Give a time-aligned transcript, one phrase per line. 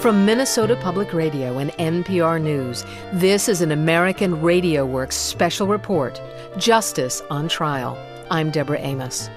[0.00, 6.18] From Minnesota Public Radio and NPR News, this is an American Radio Works special report
[6.56, 7.98] Justice on Trial.
[8.30, 9.28] I'm Deborah Amos.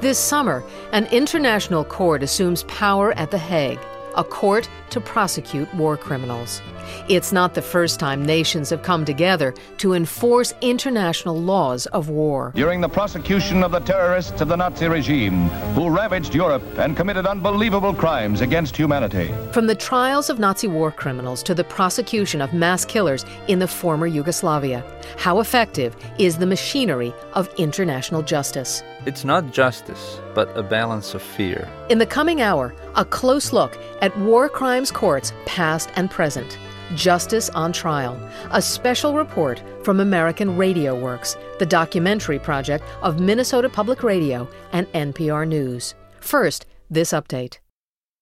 [0.00, 3.78] This summer, an international court assumes power at The Hague,
[4.18, 6.60] a court to prosecute war criminals.
[7.08, 12.52] It's not the first time nations have come together to enforce international laws of war.
[12.54, 17.26] During the prosecution of the terrorists of the Nazi regime who ravaged Europe and committed
[17.26, 19.32] unbelievable crimes against humanity.
[19.52, 23.68] From the trials of Nazi war criminals to the prosecution of mass killers in the
[23.68, 24.84] former Yugoslavia,
[25.16, 28.82] how effective is the machinery of international justice?
[29.08, 31.66] It's not justice, but a balance of fear.
[31.88, 36.58] In the coming hour, a close look at war crimes courts past and present.
[36.94, 43.70] Justice on Trial, a special report from American Radio Works, the documentary project of Minnesota
[43.70, 45.94] Public Radio and NPR News.
[46.20, 47.60] First, this update.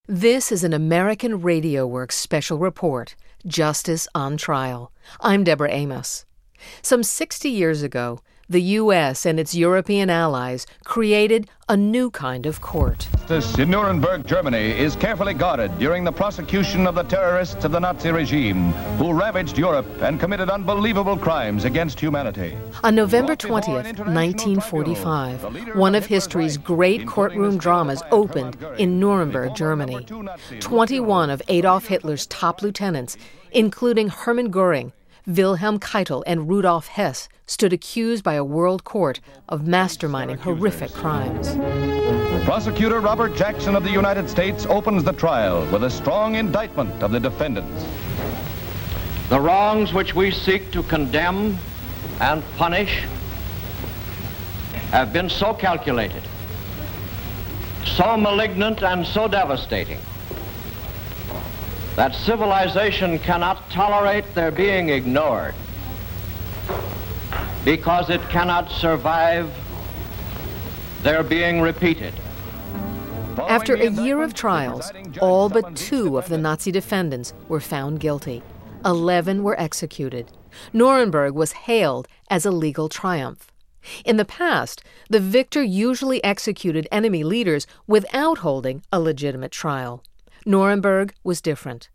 [0.07, 4.93] This is an American Radio Works special report, Justice on Trial.
[5.19, 6.27] I'm Deborah Amos.
[6.81, 9.27] Some 60 years ago, the U.S.
[9.27, 13.09] and its European allies created a new kind of court.
[13.27, 17.81] Justice in Nuremberg, Germany, is carefully guarded during the prosecution of the terrorists of the
[17.81, 22.57] Nazi regime who ravaged Europe and committed unbelievable crimes against humanity.
[22.85, 30.07] On November 20th, 1945, one of history's great courtroom dramas opened in Nuremberg, Germany.
[30.61, 33.17] 21 of Adolf Hitler's top lieutenants,
[33.51, 34.93] including Hermann Goering,
[35.27, 41.57] Wilhelm Keitel and Rudolf Hess stood accused by a world court of masterminding horrific crimes.
[42.45, 47.11] Prosecutor Robert Jackson of the United States opens the trial with a strong indictment of
[47.11, 47.85] the defendants.
[49.29, 51.59] The wrongs which we seek to condemn
[52.21, 53.03] and punish
[54.93, 56.23] have been so calculated,
[57.85, 59.99] so malignant, and so devastating
[61.97, 65.55] that civilization cannot tolerate their being ignored
[67.65, 69.51] because it cannot survive
[71.03, 72.13] their being repeated.
[73.49, 78.43] After a year of trials, all but two of the Nazi defendants were found guilty.
[78.85, 80.31] Eleven were executed.
[80.73, 83.51] Nuremberg was hailed as a legal triumph.
[84.05, 90.03] In the past, the victor usually executed enemy leaders without holding a legitimate trial.
[90.47, 91.91] Nuremberg was different.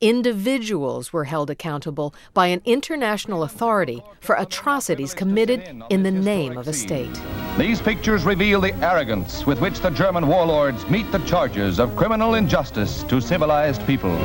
[0.00, 6.68] Individuals were held accountable by an international authority for atrocities committed in the name of
[6.68, 7.20] a state.
[7.58, 12.34] These pictures reveal the arrogance with which the German warlords meet the charges of criminal
[12.34, 14.16] injustice to civilized people.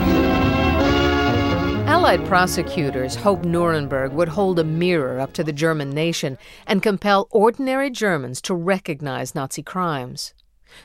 [1.88, 6.38] Allied prosecutors hoped Nuremberg would hold a mirror up to the German nation
[6.68, 10.36] and compel ordinary Germans to recognize Nazi crimes.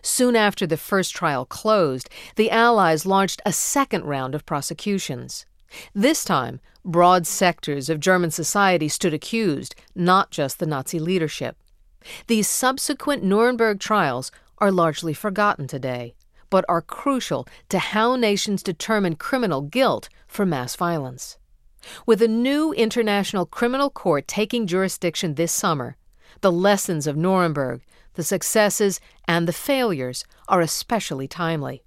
[0.03, 5.47] Soon after the first trial closed, the Allies launched a second round of prosecutions.
[5.95, 11.57] This time, broad sectors of German society stood accused, not just the Nazi leadership.
[12.27, 16.15] These subsequent Nuremberg trials are largely forgotten today,
[16.49, 21.39] but are crucial to how nations determine criminal guilt for mass violence.
[22.05, 25.97] With a new international criminal court taking jurisdiction this summer,
[26.41, 27.81] the lessons of Nuremberg
[28.15, 31.83] the successes and the failures are especially timely.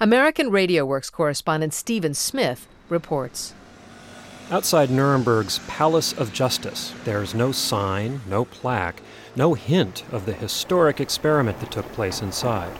[0.00, 3.54] American Radio Works correspondent Stephen Smith reports.
[4.50, 9.00] Outside Nuremberg's Palace of Justice, there's no sign, no plaque,
[9.34, 12.76] no hint of the historic experiment that took place inside.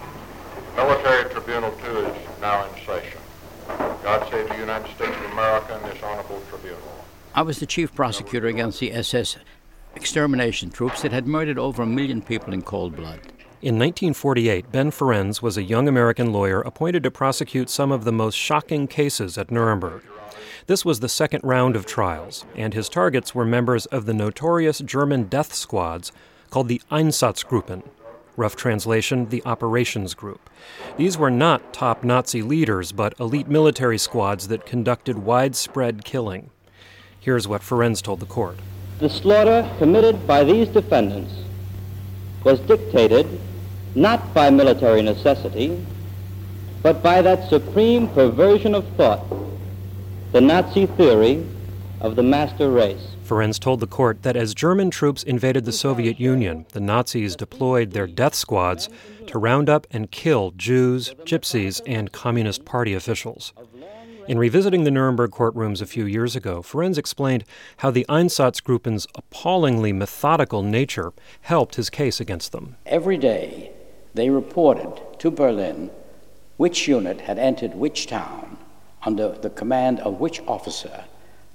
[0.76, 3.18] Military Tribunal 2 is now in session.
[4.02, 6.80] God save the United States of America and this honorable tribunal.
[7.34, 9.38] I was the chief prosecutor against the SS
[9.94, 13.20] extermination troops that had murdered over a million people in cold blood.
[13.62, 18.10] In 1948, Ben Ferencz was a young American lawyer appointed to prosecute some of the
[18.10, 20.02] most shocking cases at Nuremberg.
[20.66, 24.78] This was the second round of trials, and his targets were members of the notorious
[24.80, 26.10] German death squads
[26.50, 27.82] called the Einsatzgruppen.
[28.36, 30.48] Rough translation, the operations group.
[30.96, 36.50] These were not top Nazi leaders, but elite military squads that conducted widespread killing.
[37.20, 38.58] Here's what Ferencz told the court.
[39.02, 41.34] The slaughter committed by these defendants
[42.44, 43.26] was dictated
[43.96, 45.84] not by military necessity,
[46.84, 49.24] but by that supreme perversion of thought,
[50.30, 51.44] the Nazi theory
[52.00, 53.16] of the master race.
[53.26, 57.90] Ferencz told the court that as German troops invaded the Soviet Union, the Nazis deployed
[57.90, 58.88] their death squads
[59.26, 63.52] to round up and kill Jews, gypsies, and Communist Party officials.
[64.32, 67.44] In revisiting the Nuremberg courtrooms a few years ago, Ferencz explained
[67.76, 71.12] how the Einsatzgruppen's appallingly methodical nature
[71.42, 72.76] helped his case against them.
[72.86, 73.72] Every day,
[74.14, 75.90] they reported to Berlin
[76.56, 78.56] which unit had entered which town
[79.02, 81.04] under the command of which officer,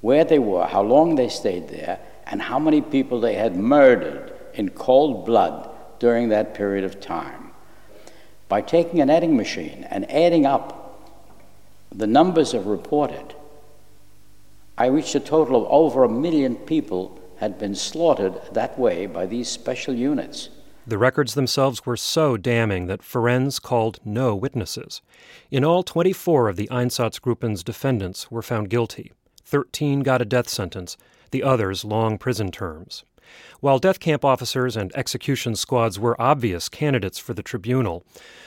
[0.01, 1.97] where they were, how long they stayed there,
[2.27, 7.49] and how many people they had murdered in cold blood during that period of time.
[8.47, 10.76] By taking an adding machine and adding up
[11.91, 13.35] the numbers of reported,
[14.77, 19.25] I reached a total of over a million people had been slaughtered that way by
[19.25, 20.49] these special units.
[20.85, 25.01] The records themselves were so damning that Ferencz called no witnesses.
[25.51, 29.11] In all, 24 of the Einsatzgruppen's defendants were found guilty.
[29.43, 30.95] 13 got a death sentence,
[31.31, 33.03] the others long prison terms.
[33.59, 38.05] While death camp officers and execution squads were obvious candidates for the tribunal,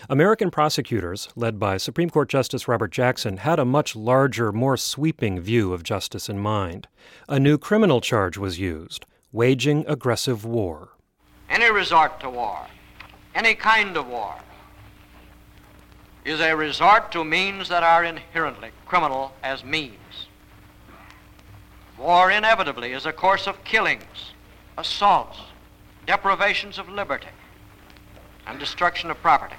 [0.09, 5.41] American prosecutors, led by Supreme Court Justice Robert Jackson, had a much larger, more sweeping
[5.41, 6.87] view of justice in mind.
[7.29, 10.91] A new criminal charge was used waging aggressive war.
[11.49, 12.67] Any resort to war,
[13.35, 14.35] any kind of war,
[16.25, 20.29] is a resort to means that are inherently criminal as means.
[21.99, 24.30] War inevitably is a course of killings,
[24.81, 25.39] assaults,
[26.07, 27.29] deprivations of liberty,
[28.47, 29.55] and destruction of property.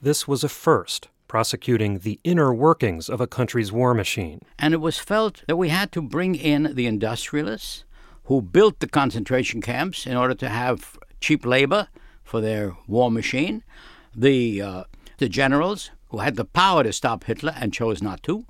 [0.00, 4.40] This was a first, prosecuting the inner workings of a country's war machine.
[4.58, 7.84] And it was felt that we had to bring in the industrialists
[8.24, 11.88] who built the concentration camps in order to have cheap labor
[12.22, 13.64] for their war machine,
[14.14, 14.84] the, uh,
[15.18, 18.46] the generals who had the power to stop Hitler and chose not to,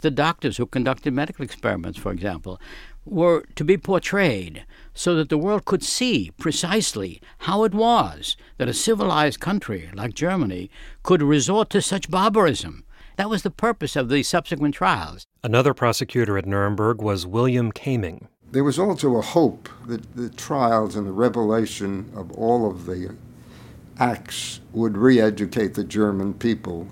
[0.00, 2.60] the doctors who conducted medical experiments, for example,
[3.04, 4.64] were to be portrayed
[4.94, 10.14] so that the world could see precisely how it was that a civilized country like
[10.14, 10.70] Germany
[11.02, 12.84] could resort to such barbarism.
[13.16, 15.26] That was the purpose of the subsequent trials.
[15.42, 18.26] Another prosecutor at Nuremberg was William Caming.
[18.52, 23.14] There was also a hope that the trials and the revelation of all of the
[23.98, 26.88] acts would re educate the German people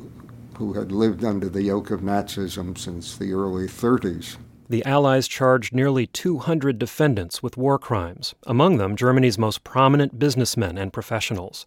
[0.58, 4.36] who had lived under the yoke of Nazism since the early 30s.
[4.70, 10.76] The Allies charged nearly 200 defendants with war crimes, among them Germany's most prominent businessmen
[10.76, 11.66] and professionals.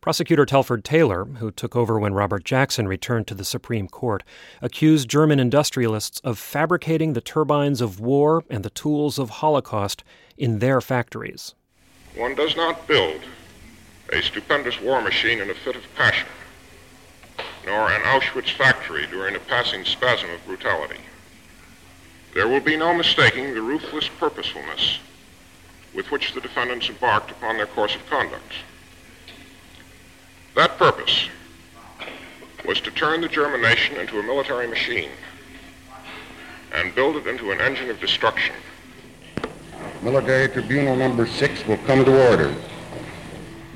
[0.00, 4.22] Prosecutor Telford Taylor, who took over when Robert Jackson returned to the Supreme Court,
[4.62, 10.04] accused German industrialists of fabricating the turbines of war and the tools of Holocaust
[10.36, 11.56] in their factories.
[12.14, 13.22] One does not build
[14.12, 16.28] a stupendous war machine in a fit of passion,
[17.64, 21.00] nor an Auschwitz factory during a passing spasm of brutality.
[22.36, 24.98] There will be no mistaking the ruthless purposefulness
[25.94, 28.52] with which the defendants embarked upon their course of conduct.
[30.54, 31.30] That purpose
[32.66, 35.08] was to turn the German nation into a military machine
[36.74, 38.54] and build it into an engine of destruction.
[40.02, 42.54] Military Tribunal number six will come to order.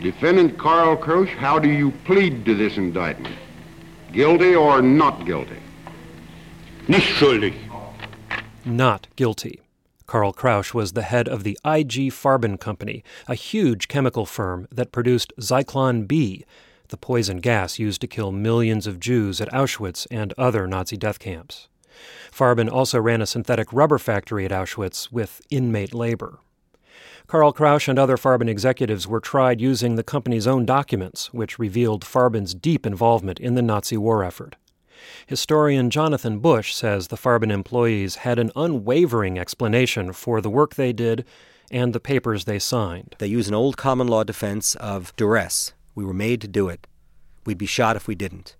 [0.03, 3.37] Defendant Karl Krauch, how do you plead to this indictment?
[4.13, 5.63] Guilty or not guilty?
[6.89, 7.55] Nicht schuldig.
[8.71, 9.61] Not guilty.
[10.07, 14.93] Karl Krauch was the head of the IG Farben Company, a huge chemical firm that
[14.93, 16.45] produced Zyklon B,
[16.89, 21.19] the poison gas used to kill millions of Jews at Auschwitz and other Nazi death
[21.19, 21.69] camps.
[22.31, 26.39] Farben also ran a synthetic rubber factory at Auschwitz with inmate labor.
[27.27, 32.05] Karl Krauch and other Farben executives were tried using the company's own documents, which revealed
[32.05, 34.55] Farben's deep involvement in the Nazi war effort.
[35.27, 40.93] Historian Jonathan Bush says the Farben employees had an unwavering explanation for the work they
[40.93, 41.25] did
[41.71, 43.15] and the papers they signed.
[43.19, 45.73] They use an old common law defense of duress.
[45.95, 46.87] We were made to do it.
[47.45, 48.57] We'd be shot if we didn't.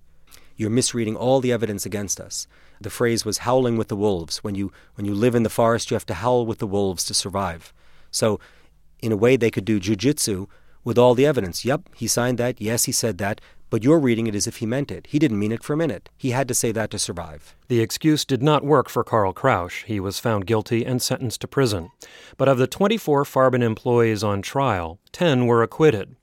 [0.57, 2.47] You're misreading all the evidence against us.
[2.81, 4.39] The phrase was howling with the wolves.
[4.45, 7.05] When you when you live in the forest, you have to howl with the wolves
[7.07, 7.73] to survive.
[8.11, 8.41] So,
[9.01, 10.49] in a way, they could do jujitsu
[10.85, 11.65] with all the evidence.
[11.65, 12.61] Yep, he signed that.
[12.61, 13.41] Yes, he said that.
[13.71, 15.07] But you're reading it as if he meant it.
[15.09, 16.09] He didn't mean it for a minute.
[16.17, 17.55] He had to say that to survive.
[17.69, 19.85] The excuse did not work for Karl Krauch.
[19.85, 21.91] He was found guilty and sentenced to prison.
[22.37, 26.17] But of the 24 Farben employees on trial, 10 were acquitted.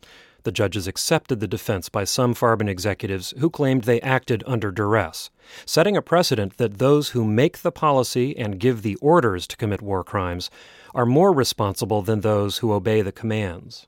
[0.43, 5.29] The judges accepted the defense by some Farben executives who claimed they acted under duress,
[5.65, 9.81] setting a precedent that those who make the policy and give the orders to commit
[9.81, 10.49] war crimes
[10.95, 13.87] are more responsible than those who obey the commands.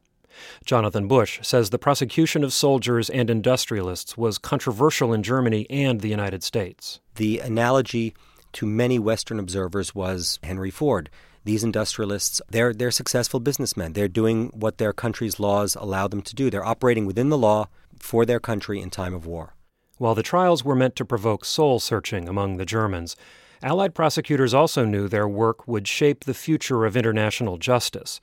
[0.65, 6.10] Jonathan Bush says the prosecution of soldiers and industrialists was controversial in Germany and the
[6.10, 7.00] United States.
[7.15, 8.13] The analogy
[8.53, 11.10] to many Western observers was Henry Ford.
[11.46, 13.93] These industrialists, they're, they're successful businessmen.
[13.93, 16.50] They're doing what their country's laws allow them to do.
[16.50, 17.67] They're operating within the law
[17.98, 19.55] for their country in time of war.
[19.98, 23.15] While the trials were meant to provoke soul searching among the Germans,
[23.62, 28.22] Allied prosecutors also knew their work would shape the future of international justice.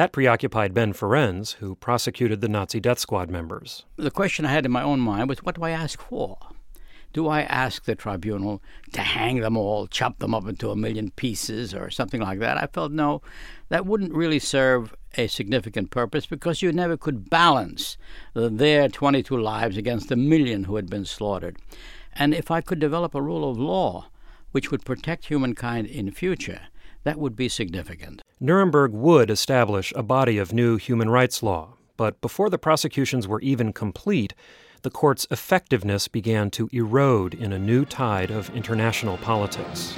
[0.00, 3.84] That preoccupied Ben Ferencz, who prosecuted the Nazi death squad members.
[3.96, 6.38] The question I had in my own mind was what do I ask for?
[7.12, 8.62] Do I ask the tribunal
[8.94, 12.56] to hang them all, chop them up into a million pieces, or something like that?
[12.56, 13.20] I felt no,
[13.68, 17.98] that wouldn't really serve a significant purpose because you never could balance
[18.32, 21.58] their 22 lives against the million who had been slaughtered.
[22.14, 24.06] And if I could develop a rule of law
[24.52, 26.62] which would protect humankind in future,
[27.04, 28.22] that would be significant.
[28.40, 33.40] Nuremberg would establish a body of new human rights law, but before the prosecutions were
[33.40, 34.34] even complete,
[34.82, 39.94] the court's effectiveness began to erode in a new tide of international politics.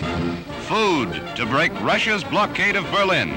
[0.63, 3.31] Food to break Russia's blockade of Berlin.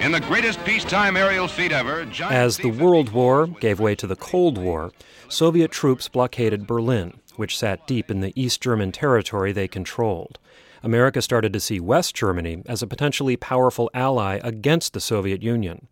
[0.00, 4.16] In the greatest peacetime aerial feat ever, as the World War gave way to the
[4.16, 4.92] Cold War,
[5.28, 10.38] Soviet troops blockaded Berlin, which sat deep in the East German territory they controlled.
[10.84, 15.88] America started to see West Germany as a potentially powerful ally against the Soviet Union.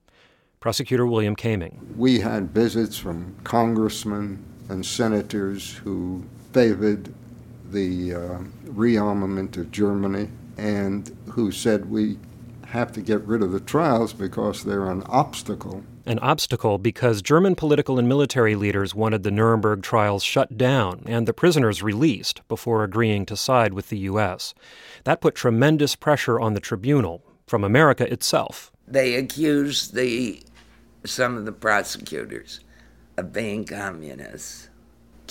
[0.61, 1.97] Prosecutor William Caming.
[1.97, 7.13] We had visits from congressmen and senators who favored
[7.71, 12.19] the uh, rearmament of Germany and who said we
[12.67, 15.83] have to get rid of the trials because they're an obstacle.
[16.05, 21.29] An obstacle because German political and military leaders wanted the Nuremberg trials shut down and
[21.29, 24.53] the prisoners released before agreeing to side with the U.S.
[25.05, 28.73] That put tremendous pressure on the tribunal from America itself.
[28.89, 30.43] They accused the
[31.05, 32.61] some of the prosecutors
[33.17, 34.69] of being communists.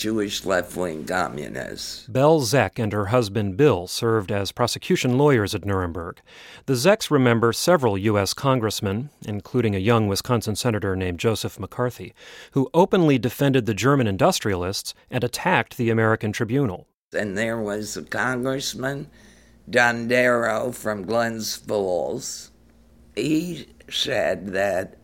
[0.02, 2.08] Jewish left wing communists.
[2.08, 6.22] Belle Zeck and her husband Bill served as prosecution lawyers at Nuremberg.
[6.66, 8.34] The Zecks remember several U.S.
[8.34, 12.16] congressmen, including a young Wisconsin senator named Joseph McCarthy,
[12.54, 16.88] who openly defended the German industrialists and attacked the American tribunal.
[17.14, 19.08] And there was a congressman,
[19.70, 22.50] Dondero from Glens Falls.
[23.16, 24.98] He said that.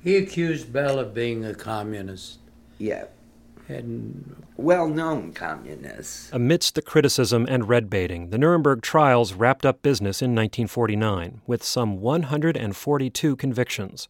[0.00, 2.38] He accused Belle of being a communist.
[2.78, 3.06] Yeah
[3.68, 6.30] and well known communists.
[6.32, 11.62] Amidst the criticism and red baiting, the Nuremberg trials wrapped up business in 1949 with
[11.62, 14.08] some 142 convictions.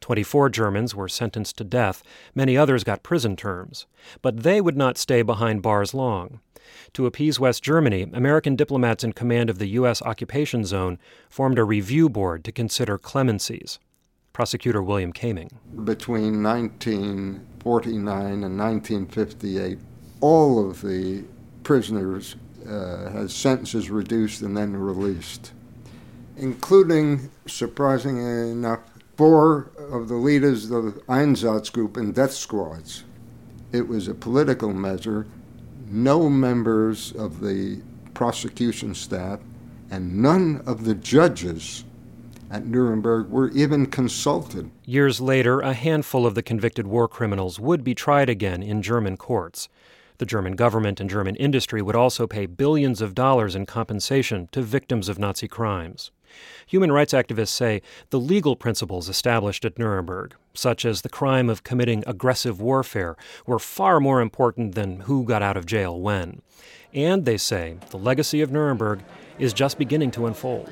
[0.00, 2.02] 24 Germans were sentenced to death,
[2.34, 3.86] many others got prison terms.
[4.22, 6.40] But they would not stay behind bars long.
[6.94, 10.02] To appease West Germany, American diplomats in command of the U.S.
[10.02, 13.78] occupation zone formed a review board to consider clemencies.
[14.32, 15.50] Prosecutor William Caming.
[15.84, 16.42] Between
[17.64, 19.78] 1949 and 1958,
[20.20, 21.24] all of the
[21.62, 22.36] prisoners
[22.68, 25.52] uh, had sentences reduced and then released,
[26.36, 28.80] including, surprisingly enough,
[29.16, 33.04] four of the leaders of the Einsatz group death squads.
[33.72, 35.26] It was a political measure.
[35.88, 37.80] No members of the
[38.14, 39.40] prosecution staff
[39.90, 41.84] and none of the judges
[42.50, 44.70] at Nuremberg were even consulted.
[44.84, 49.16] Years later, a handful of the convicted war criminals would be tried again in German
[49.16, 49.68] courts.
[50.18, 54.62] The German government and German industry would also pay billions of dollars in compensation to
[54.62, 56.10] victims of Nazi crimes.
[56.66, 61.64] Human rights activists say the legal principles established at Nuremberg, such as the crime of
[61.64, 66.42] committing aggressive warfare, were far more important than who got out of jail when.
[66.92, 69.00] And they say the legacy of Nuremberg
[69.38, 70.70] is just beginning to unfold.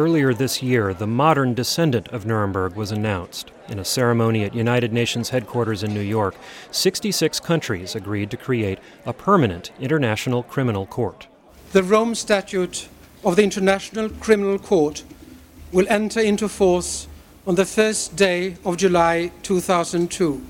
[0.00, 3.50] Earlier this year, the modern descendant of Nuremberg was announced.
[3.68, 6.36] In a ceremony at United Nations headquarters in New York,
[6.70, 11.26] 66 countries agreed to create a permanent international criminal court.
[11.72, 12.88] The Rome Statute
[13.22, 15.04] of the International Criminal Court
[15.70, 17.06] will enter into force
[17.46, 20.40] on the first day of July 2002.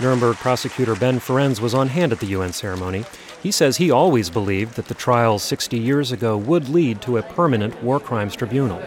[0.00, 3.04] Nuremberg prosecutor Ben Ferencz was on hand at the UN ceremony.
[3.42, 7.22] He says he always believed that the trials 60 years ago would lead to a
[7.22, 8.82] permanent war crimes tribunal.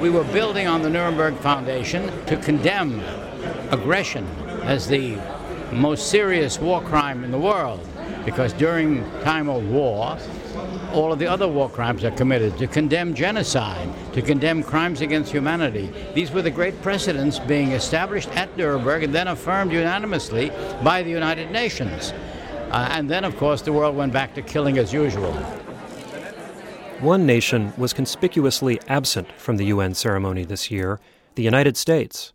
[0.00, 3.00] We were building on the Nuremberg Foundation to condemn
[3.72, 4.24] aggression
[4.62, 5.18] as the
[5.72, 7.86] most serious war crime in the world
[8.24, 10.16] because during time of war
[10.92, 15.30] all of the other war crimes are committed to condemn genocide to condemn crimes against
[15.30, 20.50] humanity these were the great precedents being established at nuremberg and then affirmed unanimously
[20.82, 22.14] by the united nations
[22.70, 25.32] uh, and then, of course, the world went back to killing as usual.
[27.00, 31.00] One nation was conspicuously absent from the UN ceremony this year
[31.36, 32.32] the United States.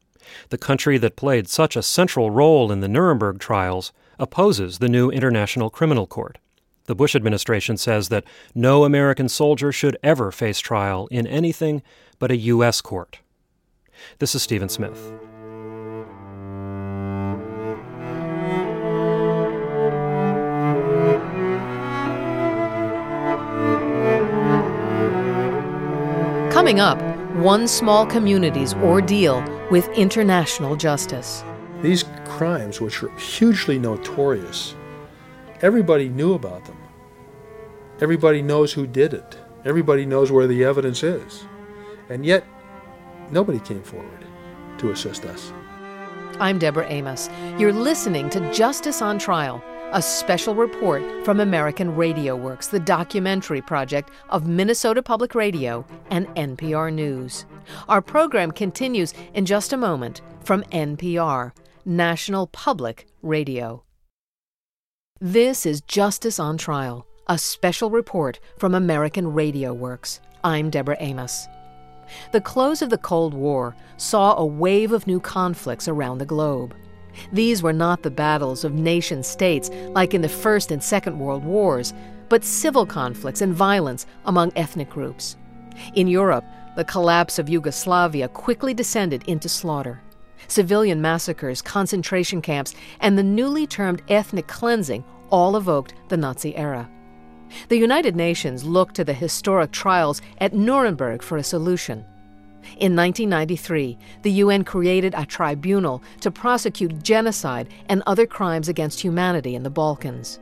[0.49, 5.09] The country that played such a central role in the Nuremberg trials opposes the new
[5.09, 6.37] International Criminal Court.
[6.85, 8.23] The Bush administration says that
[8.55, 11.81] no American soldier should ever face trial in anything
[12.19, 12.79] but a U.S.
[12.79, 13.19] court.
[14.19, 15.11] This is Stephen Smith.
[26.63, 27.01] Coming up,
[27.36, 31.43] one small community's ordeal with international justice.
[31.82, 34.74] These crimes, which are hugely notorious,
[35.62, 36.77] everybody knew about them.
[38.00, 39.38] Everybody knows who did it.
[39.65, 41.43] Everybody knows where the evidence is.
[42.08, 42.46] And yet,
[43.29, 44.25] nobody came forward
[44.77, 45.51] to assist us.
[46.39, 47.29] I'm Deborah Amos.
[47.58, 49.62] You're listening to Justice on Trial,
[49.93, 56.25] a special report from American Radio Works, the documentary project of Minnesota Public Radio and
[56.29, 57.45] NPR News.
[57.88, 61.51] Our program continues in just a moment from NPR,
[61.85, 63.83] National Public Radio.
[65.21, 70.19] This is Justice on Trial, a special report from American Radio Works.
[70.43, 71.47] I'm Deborah Amos.
[72.31, 76.73] The close of the Cold War saw a wave of new conflicts around the globe.
[77.32, 81.43] These were not the battles of nation states like in the First and Second World
[81.43, 81.93] Wars,
[82.29, 85.38] but civil conflicts and violence among ethnic groups.
[85.96, 90.01] In Europe, the collapse of Yugoslavia quickly descended into slaughter.
[90.48, 96.89] Civilian massacres, concentration camps, and the newly termed ethnic cleansing all evoked the Nazi era.
[97.70, 102.05] The United Nations looked to the historic trials at Nuremberg for a solution.
[102.77, 109.55] In 1993, the UN created a tribunal to prosecute genocide and other crimes against humanity
[109.55, 110.39] in the Balkans.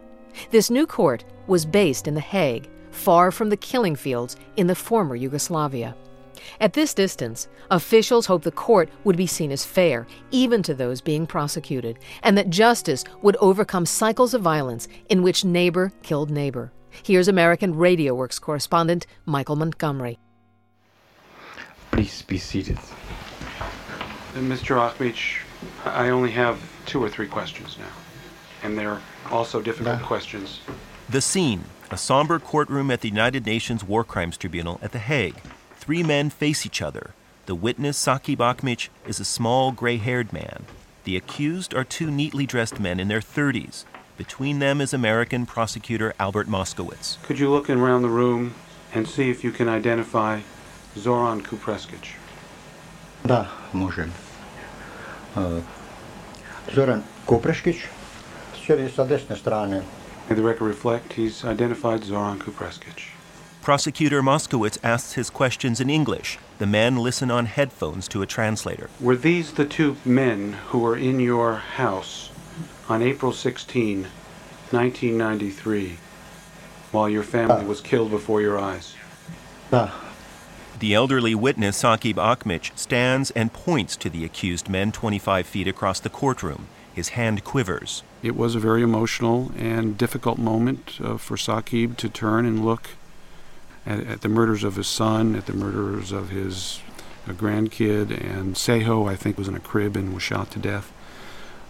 [0.49, 4.75] This new court was based in The Hague, far from the killing fields in the
[4.75, 5.95] former Yugoslavia.
[6.59, 11.01] At this distance, officials hoped the court would be seen as fair, even to those
[11.01, 16.71] being prosecuted, and that justice would overcome cycles of violence in which neighbor killed neighbor.
[17.03, 20.19] Here's American Radio Works correspondent Michael Montgomery.
[21.91, 22.77] Please be seated.
[23.59, 24.77] Uh, Mr.
[24.77, 25.41] Achmich,
[25.85, 27.93] I only have two or three questions now,
[28.63, 30.61] and they're also difficult questions.
[31.09, 35.35] The scene a somber courtroom at the United Nations War Crimes Tribunal at The Hague.
[35.75, 37.13] Three men face each other.
[37.47, 40.65] The witness, Saqib Achmich, is a small, gray haired man.
[41.03, 43.83] The accused are two neatly dressed men in their 30s.
[44.15, 47.21] Between them is American prosecutor Albert Moskowitz.
[47.23, 48.53] Could you look around the room
[48.93, 50.39] and see if you can identify
[50.96, 52.16] Zoran Kupreskic?
[53.24, 54.10] Да, можем.
[55.34, 55.60] Э,
[56.74, 57.88] Zoran Kupreskic
[58.66, 59.82] sedi sa desne strane.
[60.28, 63.12] May the record reflect he's identified Zoran Kupreskic.
[63.62, 66.38] Prosecutor Moskowitz asks his questions in English.
[66.58, 68.88] The men listen on headphones to a translator.
[69.00, 72.30] Were these the two men who were in your house
[72.88, 74.06] on April 16,
[74.70, 75.98] 1993,
[76.92, 78.94] while your family was killed before your eyes?
[79.70, 79.90] Да.
[80.81, 85.99] the elderly witness, Saqib Achmich, stands and points to the accused men 25 feet across
[85.99, 86.65] the courtroom.
[86.91, 88.01] His hand quivers.
[88.23, 92.89] It was a very emotional and difficult moment uh, for Saqib to turn and look
[93.85, 96.81] at, at, the murders of his son, at the murders of his
[97.27, 100.91] uh, grandkid, and Seho, I think, was in a crib and was shot to death,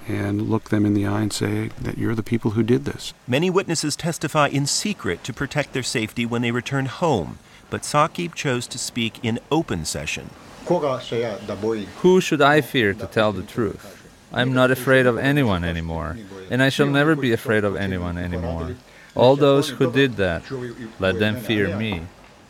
[0.07, 3.13] and look them in the eye and say that you're the people who did this.
[3.27, 7.39] Many witnesses testify in secret to protect their safety when they return home,
[7.71, 10.29] but Saqib chose to speak in open session.
[10.67, 13.97] Who should I fear to tell the truth?
[14.31, 16.17] I'm not afraid of anyone anymore,
[16.51, 18.75] and I shall never be afraid of anyone anymore.
[19.15, 20.43] All those who did that,
[20.99, 22.03] let them fear me.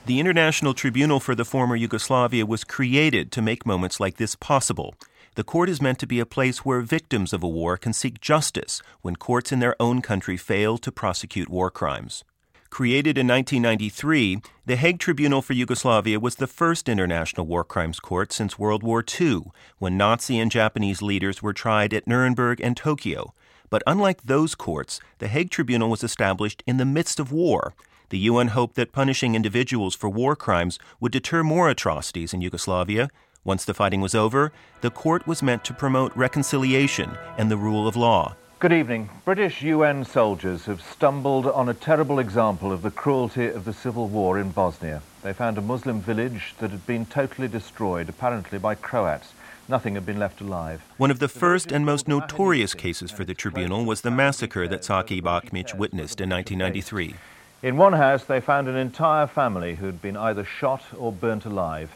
[0.05, 4.95] The International Tribunal for the former Yugoslavia was created to make moments like this possible.
[5.35, 8.19] The court is meant to be a place where victims of a war can seek
[8.19, 12.23] justice when courts in their own country fail to prosecute war crimes.
[12.71, 18.31] Created in 1993, the Hague Tribunal for Yugoslavia was the first international war crimes court
[18.31, 23.33] since World War II, when Nazi and Japanese leaders were tried at Nuremberg and Tokyo.
[23.69, 27.73] But unlike those courts, the Hague Tribunal was established in the midst of war.
[28.07, 33.09] The UN hoped that punishing individuals for war crimes would deter more atrocities in Yugoslavia.
[33.43, 37.85] Once the fighting was over, the court was meant to promote reconciliation and the rule
[37.85, 38.37] of law.
[38.61, 39.09] Good evening.
[39.25, 44.07] British UN soldiers have stumbled on a terrible example of the cruelty of the civil
[44.07, 45.01] war in Bosnia.
[45.23, 49.33] They found a Muslim village that had been totally destroyed, apparently by Croats.
[49.67, 50.83] Nothing had been left alive.
[50.97, 54.85] One of the first and most notorious cases for the tribunal was the massacre that
[54.85, 57.15] Saki Achmich witnessed in 1993.
[57.63, 61.95] In one house, they found an entire family who'd been either shot or burnt alive.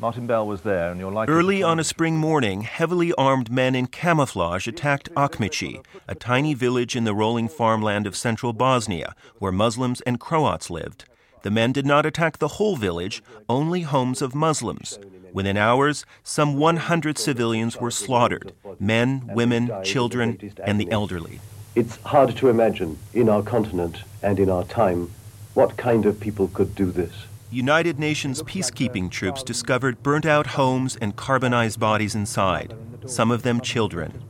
[0.00, 1.34] Martin Bell was there, and you're likely.
[1.34, 6.96] Early on a spring morning, heavily armed men in camouflage attacked Achmici, a tiny village
[6.96, 11.04] in the rolling farmland of central Bosnia, where Muslims and Croats lived.
[11.42, 14.98] The men did not attack the whole village, only homes of Muslims.
[15.34, 21.40] Within hours, some 100 civilians were slaughtered men, women, children, and the elderly.
[21.74, 25.10] It's hard to imagine in our continent and in our time
[25.52, 27.12] what kind of people could do this.
[27.52, 33.42] United Nations uh, peacekeeping troops discovered burnt out homes and carbonized bodies inside, some of
[33.42, 34.22] them children.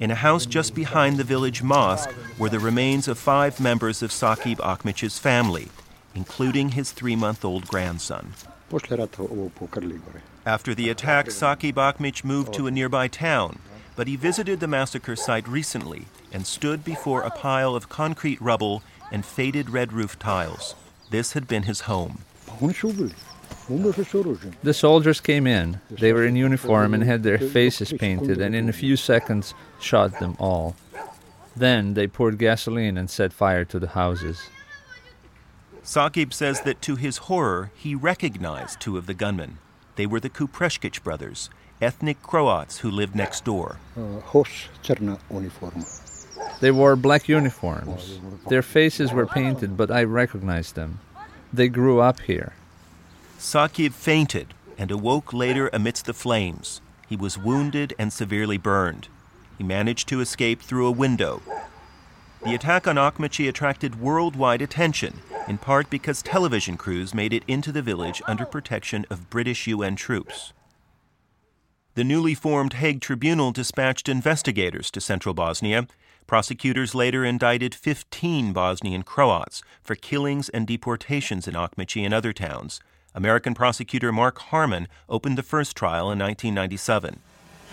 [0.00, 4.10] In a house just behind the village mosque were the remains of five members of
[4.10, 5.68] Saqib Akmich's family,
[6.14, 8.32] including his three month old grandson.
[10.46, 13.58] After the attack, Saqib Akmich moved to a nearby town,
[13.94, 18.82] but he visited the massacre site recently and stood before a pile of concrete rubble
[19.12, 20.74] and faded red roof tiles.
[21.10, 22.24] This had been his home.
[24.62, 25.80] The soldiers came in.
[25.90, 30.18] They were in uniform and had their faces painted, and in a few seconds shot
[30.18, 30.76] them all.
[31.56, 34.50] Then they poured gasoline and set fire to the houses.
[35.82, 39.58] Saqib says that to his horror, he recognized two of the gunmen.
[39.96, 43.78] They were the Kupreshkic brothers, ethnic Croats who lived next door.
[46.60, 48.18] They wore black uniforms.
[48.48, 51.00] Their faces were painted, but I recognized them.
[51.54, 52.54] They grew up here.
[53.38, 56.80] Saqib fainted and awoke later amidst the flames.
[57.08, 59.06] He was wounded and severely burned.
[59.56, 61.42] He managed to escape through a window.
[62.44, 67.70] The attack on Akmachi attracted worldwide attention, in part because television crews made it into
[67.70, 70.52] the village under protection of British UN troops.
[71.94, 75.86] The newly formed Hague Tribunal dispatched investigators to central Bosnia.
[76.26, 82.80] Prosecutors later indicted 15 Bosnian Croats for killings and deportations in Akmachi and other towns.
[83.14, 87.20] American prosecutor Mark Harmon opened the first trial in 1997.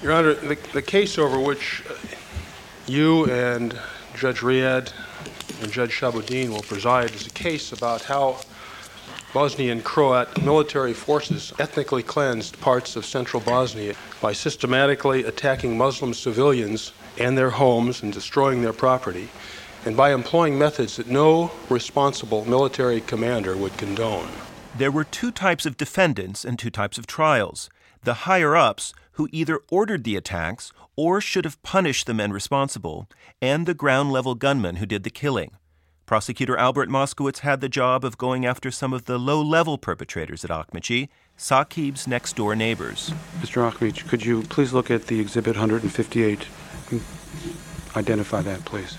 [0.03, 1.93] Your Honor, the, the case over which uh,
[2.87, 3.79] you and
[4.17, 4.91] Judge Riad
[5.61, 8.41] and Judge Shahabuddeen will preside is a case about how
[9.33, 16.91] Bosnian Croat military forces ethnically cleansed parts of central Bosnia by systematically attacking Muslim civilians
[17.17, 19.29] and their homes and destroying their property,
[19.85, 24.29] and by employing methods that no responsible military commander would condone.
[24.77, 27.69] There were two types of defendants and two types of trials.
[28.03, 33.09] The higher ups, who either ordered the attacks or should have punished the men responsible,
[33.41, 35.51] and the ground level gunmen who did the killing.
[36.05, 40.43] Prosecutor Albert Moskowitz had the job of going after some of the low level perpetrators
[40.43, 43.13] at Akmachi, Saqib's next door neighbors.
[43.39, 43.69] Mr.
[43.71, 46.47] Akmich, could you please look at the exhibit 158?
[47.95, 48.97] Identify that, please.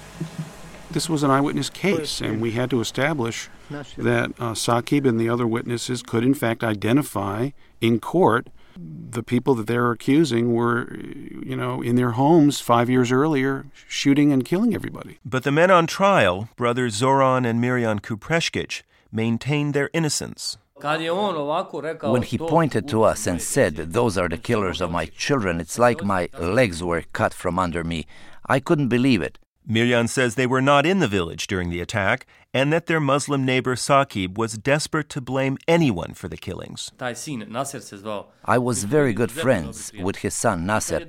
[0.91, 3.49] This was an eyewitness case, and we had to establish
[3.97, 7.51] that uh, Saqib and the other witnesses could, in fact, identify
[7.81, 13.13] in court the people that they're accusing were, you know, in their homes five years
[13.13, 15.19] earlier, shooting and killing everybody.
[15.25, 20.57] But the men on trial, brothers Zoran and Mirjan Kupreshkic, maintained their innocence.
[20.83, 25.79] When he pointed to us and said, Those are the killers of my children, it's
[25.79, 28.07] like my legs were cut from under me.
[28.47, 29.39] I couldn't believe it.
[29.69, 33.45] Mirjan says they were not in the village during the attack and that their Muslim
[33.45, 36.91] neighbor Saqib was desperate to blame anyone for the killings.
[37.01, 41.07] I was very good friends with his son Nasser,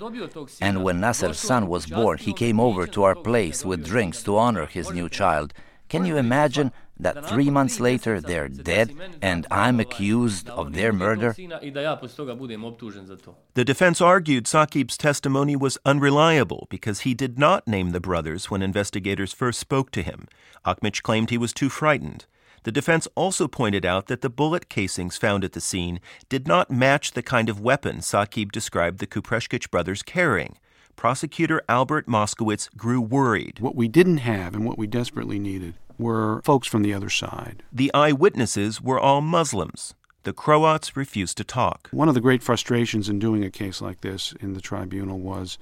[0.61, 4.37] and when Nasser's son was born, he came over to our place with drinks to
[4.37, 5.53] honor his new child.
[5.89, 11.35] Can you imagine that three months later they're dead and I'm accused of their murder?
[13.53, 18.61] The defense argued Saqib's testimony was unreliable because he did not name the brothers when
[18.61, 20.27] investigators first spoke to him.
[20.65, 22.25] Akmich claimed he was too frightened.
[22.63, 26.71] The defense also pointed out that the bullet casings found at the scene did not
[26.71, 30.57] match the kind of weapon Saqib described the Kupreshkic brothers carrying.
[30.95, 33.59] Prosecutor Albert Moskowitz grew worried.
[33.59, 37.63] What we didn't have and what we desperately needed were folks from the other side.
[37.71, 39.95] The eyewitnesses were all Muslims.
[40.23, 41.89] The Croats refused to talk.
[41.91, 45.57] One of the great frustrations in doing a case like this in the tribunal was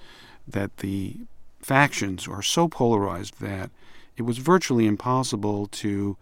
[0.47, 1.17] that the
[1.61, 3.71] factions are so polarized that
[4.17, 6.17] it was virtually impossible to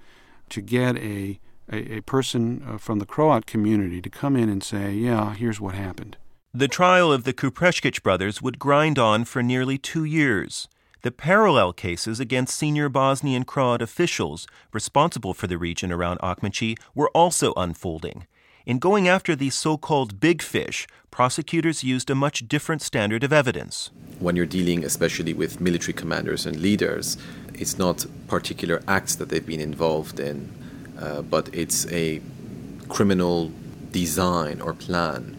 [0.49, 1.39] to get a
[1.71, 5.61] a, a person uh, from the Croat community to come in and say, "Yeah, here's
[5.61, 6.17] what happened."
[6.53, 10.67] The trial of the Kupreshkic brothers would grind on for nearly two years.
[11.01, 17.09] The parallel cases against senior Bosnian Croat officials responsible for the region around Akmachi were
[17.11, 18.27] also unfolding.
[18.65, 23.31] In going after these so called big fish, prosecutors used a much different standard of
[23.31, 23.91] evidence.
[24.19, 27.17] When you're dealing especially with military commanders and leaders,
[27.53, 30.51] it's not particular acts that they've been involved in,
[30.99, 32.21] uh, but it's a
[32.89, 33.53] criminal
[33.91, 35.37] design or plan.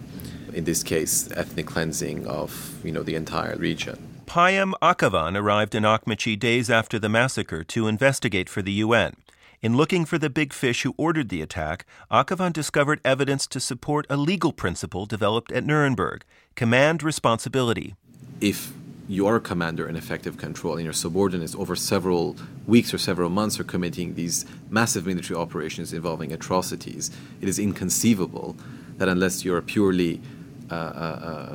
[0.55, 4.10] In this case, ethnic cleansing of you know the entire region.
[4.31, 9.16] Payam Akhavan arrived in Akmachi days after the massacre to investigate for the UN.
[9.61, 14.07] In looking for the big fish who ordered the attack, Akhavan discovered evidence to support
[14.09, 16.23] a legal principle developed at Nuremberg
[16.55, 17.97] command responsibility.
[18.40, 18.73] If
[19.09, 22.37] you are a commander in effective control and your subordinates over several
[22.69, 28.57] weeks or several months are committing these massive military operations involving atrocities, it is inconceivable
[28.99, 30.21] that unless you're purely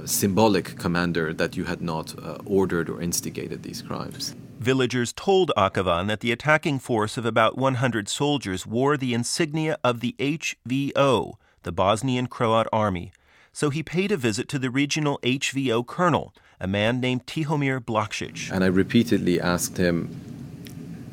[0.05, 4.35] symbolic commander that you had not uh, ordered or instigated these crimes.
[4.59, 9.99] Villagers told Akhavan that the attacking force of about 100 soldiers wore the insignia of
[9.99, 13.11] the HVO, the Bosnian Croat Army,
[13.55, 18.51] so he paid a visit to the regional HVO colonel, a man named Tihomir Blaškić.
[18.51, 20.09] And I repeatedly asked him,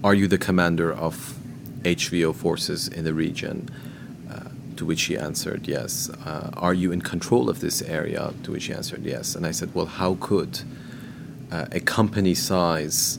[0.02, 1.36] Are you the commander of
[1.82, 3.68] HVO forces in the region?
[4.72, 6.10] Uh, to which he answered, Yes.
[6.24, 8.32] Uh, are you in control of this area?
[8.44, 9.34] To which he answered, Yes.
[9.34, 10.60] And I said, Well, how could
[11.50, 13.18] uh, a company size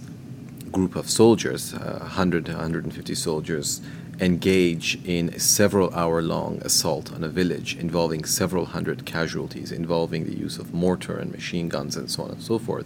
[0.72, 3.82] group of soldiers, 100 to 150 soldiers,
[4.20, 10.26] engage in a several hour long assault on a village involving several hundred casualties, involving
[10.26, 12.86] the use of mortar and machine guns and so on and so forth.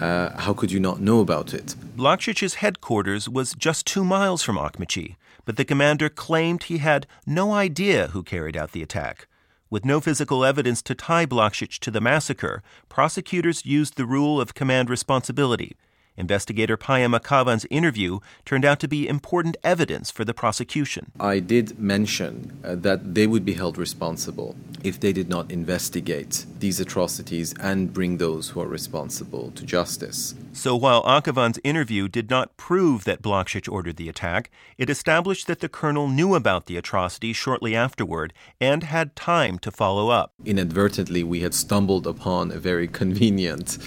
[0.00, 1.74] Uh, how could you not know about it?
[1.96, 7.52] Blaškić's headquarters was just two miles from Akhmichi, but the commander claimed he had no
[7.52, 9.28] idea who carried out the attack.
[9.70, 14.54] With no physical evidence to tie Blaškić to the massacre, prosecutors used the rule of
[14.54, 15.76] command responsibility.
[16.16, 21.10] Investigator Payam Akhavan's interview turned out to be important evidence for the prosecution.
[21.18, 26.46] I did mention uh, that they would be held responsible if they did not investigate
[26.60, 30.34] these atrocities and bring those who are responsible to justice.
[30.52, 35.60] So while Akhavan's interview did not prove that Blaškić ordered the attack, it established that
[35.60, 40.32] the colonel knew about the atrocity shortly afterward and had time to follow up.
[40.44, 43.78] Inadvertently, we had stumbled upon a very convenient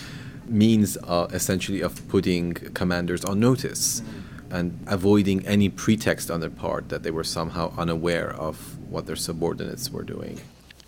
[0.49, 4.01] means uh, essentially of putting commanders on notice
[4.49, 9.15] and avoiding any pretext on their part that they were somehow unaware of what their
[9.15, 10.39] subordinates were doing.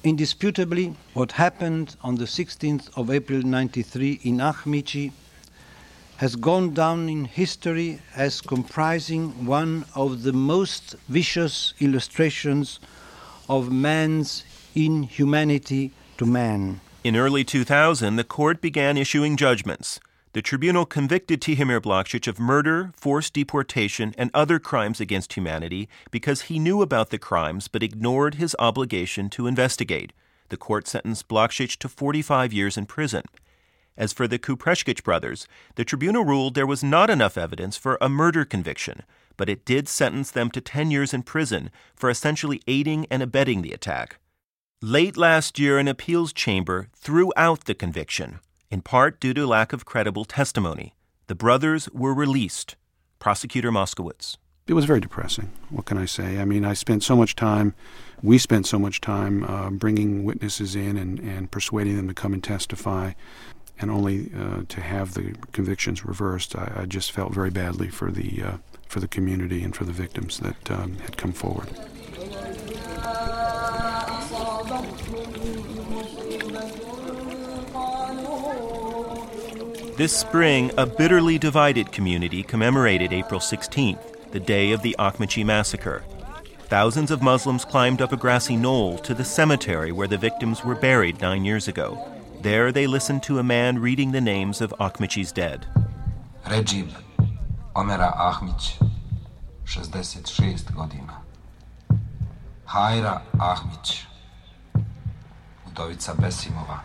[0.03, 5.11] Indisputably, what happened on the 16th of April 93 in Akhmichi
[6.17, 12.79] has gone down in history as comprising one of the most vicious illustrations
[13.49, 14.43] of man's
[14.75, 16.79] inhumanity to man.
[17.09, 19.99] In early 2000, the court began issuing judgments.
[20.33, 26.41] The tribunal convicted Tihomir Blaškić of murder, forced deportation, and other crimes against humanity because
[26.41, 30.13] he knew about the crimes but ignored his obligation to investigate.
[30.49, 33.23] The court sentenced Blaškić to 45 years in prison.
[33.97, 38.07] As for the Kupreshkic brothers, the tribunal ruled there was not enough evidence for a
[38.07, 39.01] murder conviction,
[39.35, 43.63] but it did sentence them to 10 years in prison for essentially aiding and abetting
[43.63, 44.19] the attack.
[44.81, 48.39] Late last year, an appeals chamber threw out the conviction,
[48.71, 50.95] in part due to lack of credible testimony.
[51.27, 52.77] The brothers were released.
[53.19, 54.37] Prosecutor Moskowitz.
[54.67, 55.51] It was very depressing.
[55.69, 56.39] What can I say?
[56.39, 57.73] I mean, I spent so much time,
[58.23, 62.31] we spent so much time uh, bringing witnesses in and, and persuading them to come
[62.33, 63.11] and testify,
[63.81, 66.55] and only uh, to have the convictions reversed.
[66.55, 69.91] I, I, just felt very badly for the, uh, for the community and for the
[69.91, 71.67] victims that um, had come forward.
[79.99, 86.05] This spring, a bitterly divided community commemorated April 16th, the day of the Akhmichi massacre.
[86.69, 90.75] Thousands of Muslims climbed up a grassy knoll to the cemetery where the victims were
[90.75, 92.01] buried nine years ago.
[92.41, 95.67] There, they listened to a man reading the names of Akhmichi's dead.
[96.45, 96.93] Regib
[97.75, 98.79] Omera Ahmić,
[99.65, 101.17] 66 godina.
[102.69, 104.03] Hajra Ahmić,
[105.67, 106.83] Udovica Besimova,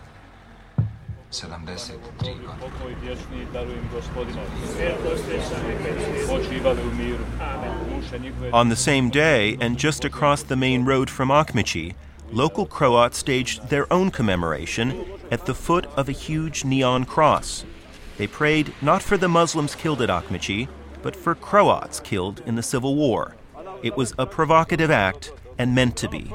[8.53, 11.95] on the same day, and just across the main road from Akhmichi,
[12.31, 17.65] local Croats staged their own commemoration at the foot of a huge neon cross.
[18.17, 20.69] They prayed not for the Muslims killed at Akhmichi,
[21.03, 23.35] but for Croats killed in the Civil War.
[23.83, 26.33] It was a provocative act and meant to be.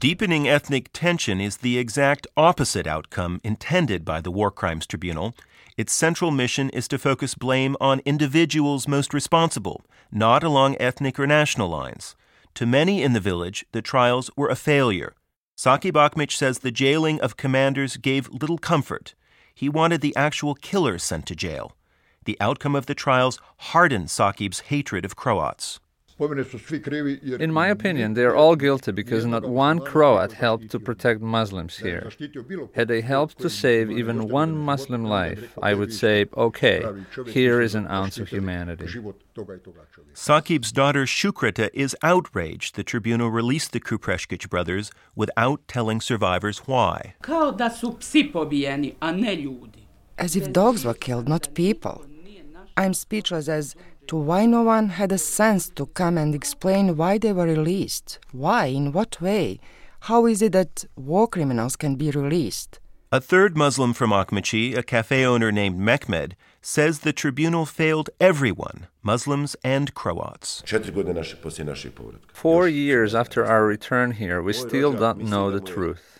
[0.00, 5.34] Deepening ethnic tension is the exact opposite outcome intended by the War Crimes Tribunal.
[5.76, 11.26] Its central mission is to focus blame on individuals most responsible, not along ethnic or
[11.26, 12.16] national lines.
[12.54, 15.12] To many in the village, the trials were a failure.
[15.54, 19.14] Saki Akhmić says the jailing of commanders gave little comfort.
[19.54, 21.76] He wanted the actual killers sent to jail.
[22.24, 25.78] The outcome of the trials hardened Sakib's hatred of Croats.
[26.20, 31.78] In my opinion, they are all guilty because not one Croat helped to protect Muslims
[31.78, 32.10] here.
[32.74, 36.84] Had they helped to save even one Muslim life, I would say, okay,
[37.26, 38.86] here is an ounce of humanity.
[40.12, 47.14] Sakib's daughter Shukreta is outraged the tribunal released the Kupreshkic brothers without telling survivors why.
[50.18, 52.04] As if dogs were killed, not people.
[52.76, 53.74] I'm speechless as
[54.10, 58.18] to why no one had a sense to come and explain why they were released.
[58.32, 58.66] Why?
[58.66, 59.60] In what way?
[60.00, 62.80] How is it that war criminals can be released?
[63.12, 68.88] A third Muslim from Akhmichi, a cafe owner named Mehmed, says the tribunal failed everyone,
[69.00, 70.64] Muslims and Croats.
[72.32, 76.19] Four years after our return here, we still don't know the truth.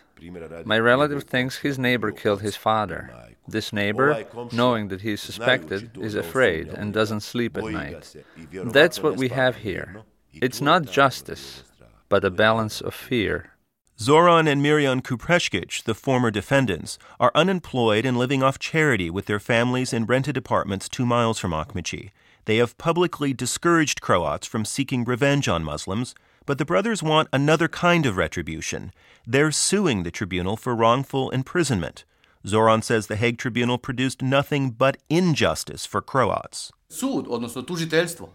[0.64, 3.10] My relative thinks his neighbor killed his father.
[3.48, 8.16] This neighbor, knowing that he is suspected, is afraid and doesn't sleep at night.
[8.52, 10.02] That's what we have here.
[10.32, 11.64] It's not justice,
[12.08, 13.52] but a balance of fear.
[13.98, 19.38] Zoran and Mirjan Kupreškić, the former defendants, are unemployed and living off charity with their
[19.38, 22.10] families in rented apartments two miles from Ahmići.
[22.46, 26.14] They have publicly discouraged Croats from seeking revenge on Muslims,
[26.50, 28.90] but the brothers want another kind of retribution.
[29.24, 32.04] They're suing the tribunal for wrongful imprisonment.
[32.44, 36.72] Zoran says the Hague Tribunal produced nothing but injustice for Croats.
[36.88, 38.28] Sud, odnosno tužiteljstvo,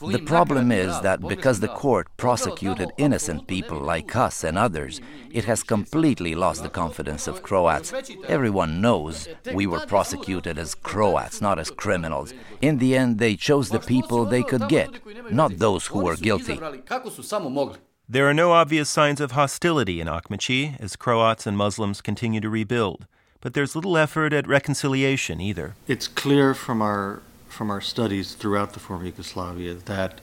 [0.00, 5.00] the problem is that because the court prosecuted innocent people like us and others,
[5.30, 7.92] it has completely lost the confidence of Croats.
[8.26, 12.32] Everyone knows we were prosecuted as Croats, not as criminals.
[12.60, 14.90] In the end, they chose the people they could get,
[15.30, 16.58] not those who were guilty.
[18.08, 22.48] There are no obvious signs of hostility in Ahmići as Croats and Muslims continue to
[22.48, 23.06] rebuild,
[23.40, 25.74] but there's little effort at reconciliation either.
[25.86, 27.22] It's clear from our
[27.52, 30.20] from our studies throughout the former Yugoslavia that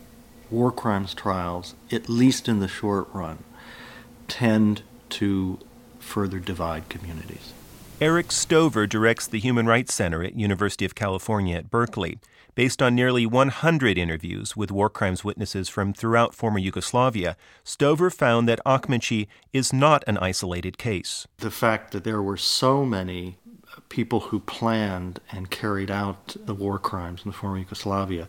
[0.50, 3.38] war crimes trials, at least in the short run,
[4.28, 5.60] tend to
[6.00, 7.54] further divide communities.
[8.02, 12.18] Eric Stover directs the Human Rights Center at University of California at Berkeley.
[12.56, 18.50] Based on nearly 100 interviews with war crimes witnesses from throughout former Yugoslavia, Stover found
[18.50, 21.28] that Ahmići is not an isolated case.
[21.38, 23.38] The fact that there were so many
[23.89, 28.28] people who planned and carried out the war crimes in the former Yugoslavia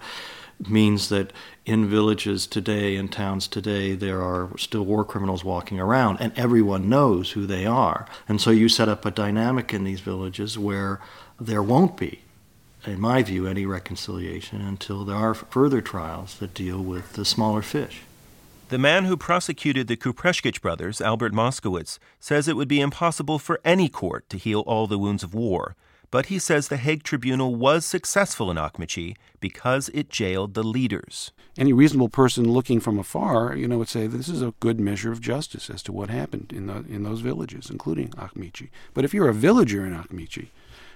[0.69, 1.33] means that
[1.65, 6.89] in villages today, in towns today, there are still war criminals walking around, and everyone
[6.89, 8.07] knows who they are.
[8.29, 11.01] And so you set up a dynamic in these villages where
[11.41, 12.21] there won't be,
[12.85, 17.63] in my view, any reconciliation until there are further trials that deal with the smaller
[17.63, 18.03] fish.
[18.71, 23.59] The man who prosecuted the Kupreškić brothers, Albert Moskowitz, says it would be impossible for
[23.65, 25.75] any court to heal all the wounds of war,
[26.13, 31.33] but he says the Hague Tribunal was successful in Ahmići because it jailed the leaders.
[31.59, 35.11] Any reasonable person looking from afar, you know, would say this is a good measure
[35.11, 38.69] of justice as to what happened in the, in those villages, including Ahmići.
[38.95, 40.47] But if you're a villager in Ahmići,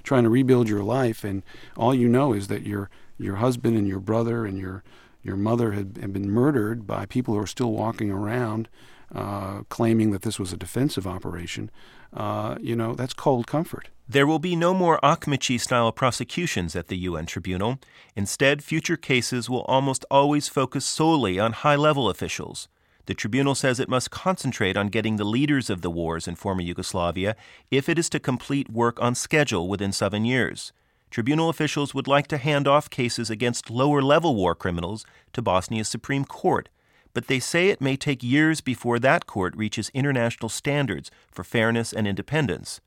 [0.04, 1.42] trying to rebuild your life, and
[1.76, 4.84] all you know is that your your husband and your brother and your
[5.24, 8.68] your mother had, had been murdered by people who are still walking around
[9.14, 11.70] uh, claiming that this was a defensive operation,
[12.12, 13.88] uh, you know, that's cold comfort.
[14.08, 17.78] There will be no more Ahmići style prosecutions at the UN tribunal.
[18.14, 22.68] Instead, future cases will almost always focus solely on high level officials.
[23.06, 26.62] The tribunal says it must concentrate on getting the leaders of the wars in former
[26.62, 27.37] Yugoslavia
[27.70, 30.72] if it is to complete work on schedule within seven years.
[31.14, 35.87] Tribunal officials would like to hand off cases against lower level war criminals to Bosnia's
[35.87, 36.68] Supreme Court,
[37.12, 41.92] but they say it may take years before that court reaches international standards for fairness
[41.92, 42.81] and independence.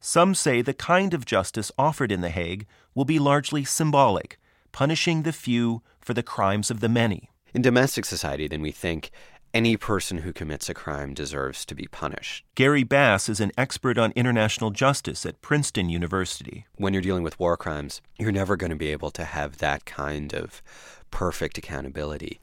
[0.00, 4.40] Some say the kind of justice offered in The Hague will be largely symbolic,
[4.72, 7.30] punishing the few for the crimes of the many.
[7.54, 9.12] In domestic society, then we think
[9.54, 12.44] any person who commits a crime deserves to be punished.
[12.54, 16.66] Gary Bass is an expert on international justice at Princeton University.
[16.76, 19.84] When you're dealing with war crimes, you're never going to be able to have that
[19.84, 20.62] kind of
[21.10, 22.40] perfect accountability.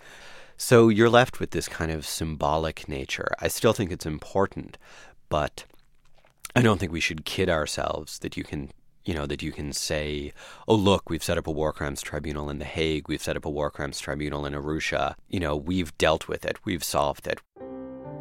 [0.58, 3.34] So you're left with this kind of symbolic nature.
[3.40, 4.78] I still think it's important,
[5.30, 5.66] but
[6.56, 8.72] I don't think we should kid ourselves that you can
[9.06, 10.34] you know, that you can say,
[10.68, 13.46] oh, look, we've set up a war crimes tribunal in The Hague, we've set up
[13.46, 17.40] a war crimes tribunal in Arusha, you know, we've dealt with it, we've solved it.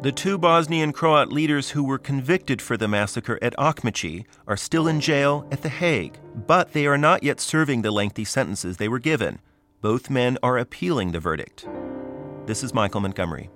[0.01, 4.87] The two Bosnian Croat leaders who were convicted for the massacre at Ahmići are still
[4.87, 8.87] in jail at The Hague, but they are not yet serving the lengthy sentences they
[8.87, 9.39] were given.
[9.81, 11.67] Both men are appealing the verdict.
[12.45, 13.49] This is Michael Montgomery.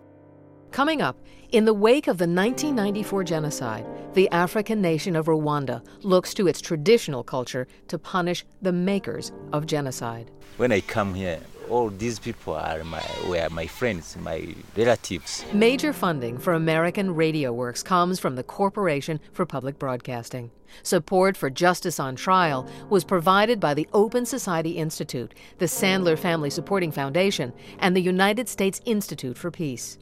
[0.74, 1.16] Coming up,
[1.52, 3.86] in the wake of the 1994 genocide,
[4.16, 9.68] the African nation of Rwanda looks to its traditional culture to punish the makers of
[9.68, 10.32] genocide.
[10.58, 11.40] When I come here,
[11.70, 15.46] all these people are my were my friends, my relatives.
[15.54, 20.50] Major funding for American Radio Works comes from the Corporation for Public Broadcasting.
[20.82, 26.50] Support for Justice on Trial was provided by the Open Society Institute, the Sandler Family
[26.50, 30.00] Supporting Foundation, and the United States Institute for Peace.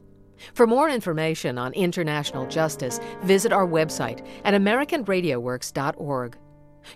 [0.54, 6.36] For more information on international justice, visit our website at AmericanRadioWorks.org.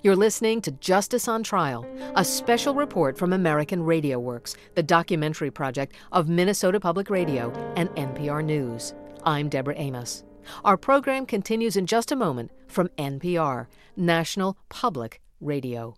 [0.03, 1.86] You're listening to Justice on Trial,
[2.16, 7.88] a special report from American Radio Works, the documentary project of Minnesota Public Radio and
[7.90, 8.94] NPR News.
[9.24, 10.24] I'm Deborah Amos.
[10.64, 13.66] Our program continues in just a moment from NPR,
[13.97, 15.97] National Public Radio.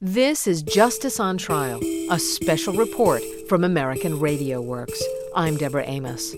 [0.00, 5.02] This is Justice on Trial, a special report from American Radio Works.
[5.34, 6.36] I'm Deborah Amos.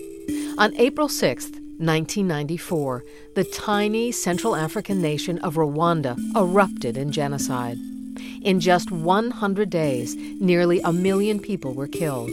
[0.57, 3.03] On April 6th, 1994,
[3.35, 7.77] the tiny Central African nation of Rwanda erupted in genocide.
[8.41, 12.31] In just 100 days, nearly a million people were killed.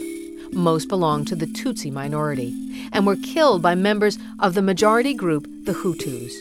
[0.51, 2.55] Most belonged to the Tutsi minority
[2.91, 6.33] and were killed by members of the majority group, the Hutus.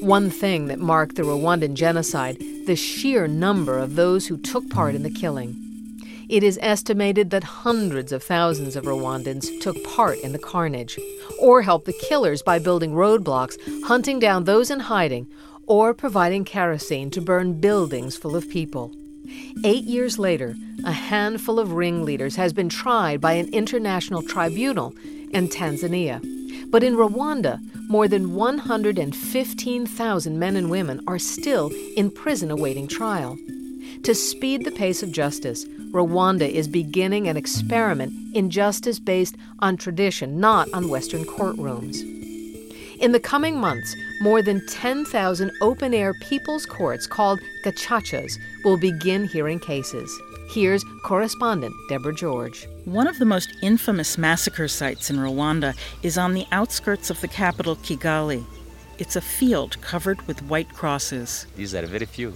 [0.00, 4.94] One thing that marked the Rwandan genocide the sheer number of those who took part
[4.94, 5.56] in the killing.
[6.28, 10.98] It is estimated that hundreds of thousands of Rwandans took part in the carnage,
[11.40, 15.26] or helped the killers by building roadblocks, hunting down those in hiding,
[15.66, 18.92] or providing kerosene to burn buildings full of people.
[19.64, 20.54] Eight years later,
[20.84, 24.94] a handful of ringleaders has been tried by an international tribunal
[25.30, 26.20] in Tanzania.
[26.70, 33.38] But in Rwanda, more than 115,000 men and women are still in prison awaiting trial.
[34.02, 39.78] To speed the pace of justice, Rwanda is beginning an experiment in justice based on
[39.78, 42.02] tradition, not on Western courtrooms.
[43.00, 49.24] In the coming months, more than 10,000 open air people's courts called gacacas will begin
[49.24, 50.10] hearing cases.
[50.50, 52.66] Here's correspondent Deborah George.
[52.86, 57.28] One of the most infamous massacre sites in Rwanda is on the outskirts of the
[57.28, 58.42] capital, Kigali.
[58.98, 61.46] It's a field covered with white crosses.
[61.54, 62.32] These are very few.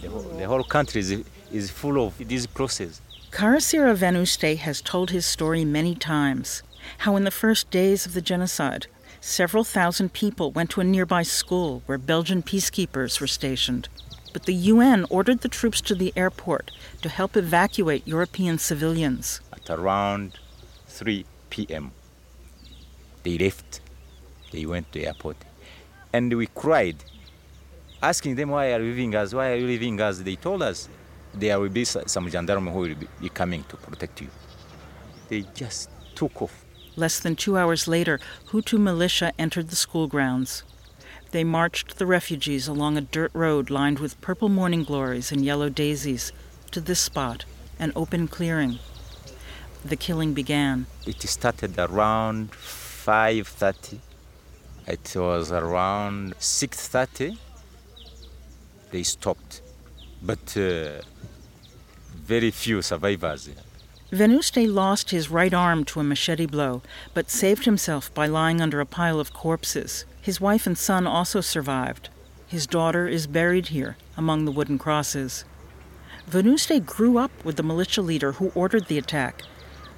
[0.00, 3.02] The whole, the whole country is, is full of these crosses.
[3.30, 6.62] Karasira Venuste has told his story many times
[6.98, 8.86] how, in the first days of the genocide,
[9.20, 13.90] several thousand people went to a nearby school where Belgian peacekeepers were stationed.
[14.32, 16.70] But the UN ordered the troops to the airport
[17.02, 19.40] to help evacuate European civilians.
[19.52, 20.38] At around
[20.86, 21.92] 3 p.m.,
[23.22, 23.80] they left.
[24.50, 25.36] They went to the airport.
[26.12, 26.96] And we cried
[28.02, 30.88] asking them why are you leaving us, why are you leaving us, they told us
[31.34, 34.28] there will be some gendarme who will be coming to protect you.
[35.28, 36.64] They just took off.
[36.96, 40.64] Less than two hours later, Hutu militia entered the school grounds.
[41.32, 45.68] They marched the refugees along a dirt road lined with purple morning glories and yellow
[45.68, 46.32] daisies
[46.70, 47.44] to this spot,
[47.78, 48.78] an open clearing.
[49.84, 50.86] The killing began.
[51.06, 53.98] It started around 5:30.
[54.86, 57.38] It was around 6:30
[58.92, 59.62] they stopped.
[60.22, 61.00] But uh,
[62.14, 63.48] very few survivors.
[64.12, 66.82] Venuste lost his right arm to a machete blow,
[67.14, 70.04] but saved himself by lying under a pile of corpses.
[70.22, 72.08] His wife and son also survived.
[72.46, 75.44] His daughter is buried here among the wooden crosses.
[76.30, 79.42] Venuste grew up with the militia leader who ordered the attack.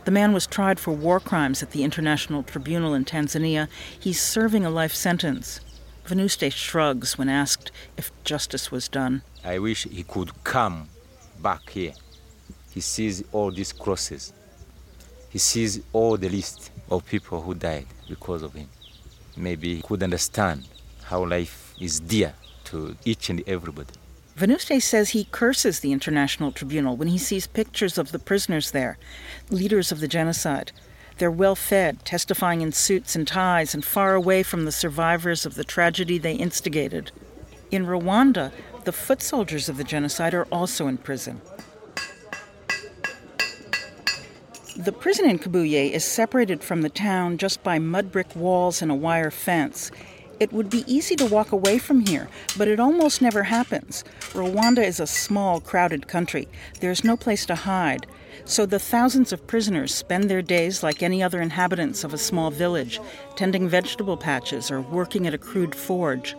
[0.07, 3.69] The man was tried for war crimes at the International Tribunal in Tanzania.
[4.01, 5.61] He's serving a life sentence.
[6.07, 9.21] Venuste shrugs when asked if justice was done.
[9.45, 10.89] I wish he could come
[11.43, 11.93] back here.
[12.71, 14.33] He sees all these crosses.
[15.29, 18.71] He sees all the list of people who died because of him.
[19.37, 20.65] Maybe he could understand
[21.05, 23.93] how life is dear to each and everybody.
[24.37, 28.99] Venuste says he curses the International Tribunal when he sees pictures of the prisoners there,
[29.49, 30.73] leaders of the genocide.
[31.19, 35.55] They're well fed, testifying in suits and ties, and far away from the survivors of
[35.55, 37.13] the tragedy they instigated.
[37.71, 38.51] In Rwanda,
[38.85, 41.41] the foot soldiers of the genocide are also in prison.
[44.77, 48.91] The prison in Kibuye is separated from the town just by mud brick walls and
[48.91, 49.93] a wire fence.
[50.41, 54.03] It would be easy to walk away from here, but it almost never happens.
[54.33, 56.49] Rwanda is a small, crowded country.
[56.81, 58.09] There's no place to hide.
[58.47, 62.51] So the thousands of prisoners spend their days like any other inhabitants of a small
[62.51, 62.99] village,
[63.37, 66.35] tending vegetable patches or working at a crude forge.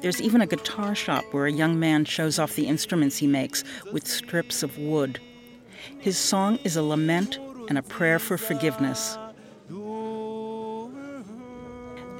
[0.00, 3.64] There's even a guitar shop where a young man shows off the instruments he makes
[3.92, 5.18] with strips of wood.
[5.98, 7.38] His song is a lament
[7.68, 9.18] and a prayer for forgiveness.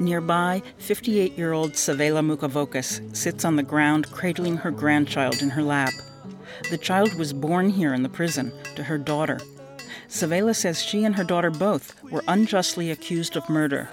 [0.01, 5.63] Nearby, 58 year old Savela Mukavokas sits on the ground cradling her grandchild in her
[5.63, 5.93] lap.
[6.71, 9.39] The child was born here in the prison to her daughter.
[10.09, 13.89] Savela says she and her daughter both were unjustly accused of murder.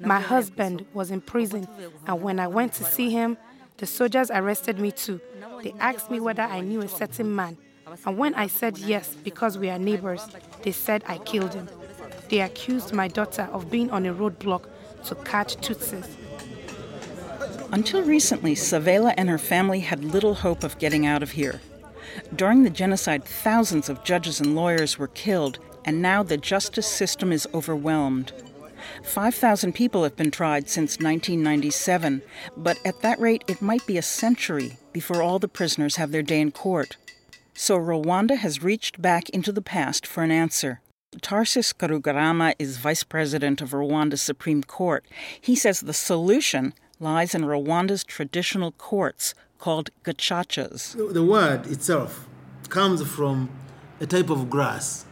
[0.00, 1.66] My husband was in prison,
[2.06, 3.36] and when I went to see him,
[3.78, 5.20] the soldiers arrested me too.
[5.62, 7.56] They asked me whether I knew a certain man,
[8.06, 10.26] and when I said yes because we are neighbors,
[10.62, 11.68] they said I killed him.
[12.28, 14.66] They accused my daughter of being on a roadblock
[15.06, 16.08] to catch Tutsis.
[17.72, 21.60] Until recently, Savela and her family had little hope of getting out of here.
[22.34, 27.32] During the genocide, thousands of judges and lawyers were killed, and now the justice system
[27.32, 28.32] is overwhelmed.
[29.02, 32.22] 5,000 people have been tried since 1997,
[32.56, 36.22] but at that rate, it might be a century before all the prisoners have their
[36.22, 36.96] day in court.
[37.56, 40.80] So Rwanda has reached back into the past for an answer.
[41.22, 45.06] Tharcisse Karugarama is vice president of Rwanda's Supreme Court.
[45.40, 50.96] He says the solution lies in Rwanda's traditional courts called gacacas.
[51.14, 52.26] The word itself
[52.68, 53.50] comes from
[54.00, 55.04] a type of grass.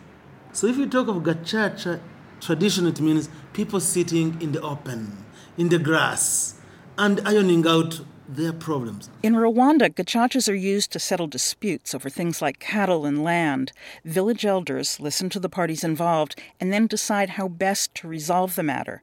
[0.53, 2.01] So if you talk of gacaca,
[2.41, 5.25] tradition it means people sitting in the open,
[5.57, 6.61] in the grass,
[6.99, 8.01] and ironing out
[8.37, 9.11] their problems.
[9.23, 13.73] In Rwanda, gacacas are used to settle disputes over things like cattle and land.
[14.05, 18.63] Village elders listen to the parties involved and then decide how best to resolve the
[18.63, 19.03] matter.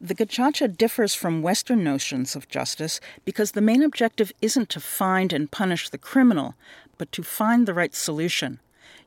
[0.00, 5.32] The gacaca differs from Western notions of justice because the main objective isn't to find
[5.32, 6.54] and punish the criminal,
[6.98, 8.60] but to find the right solution,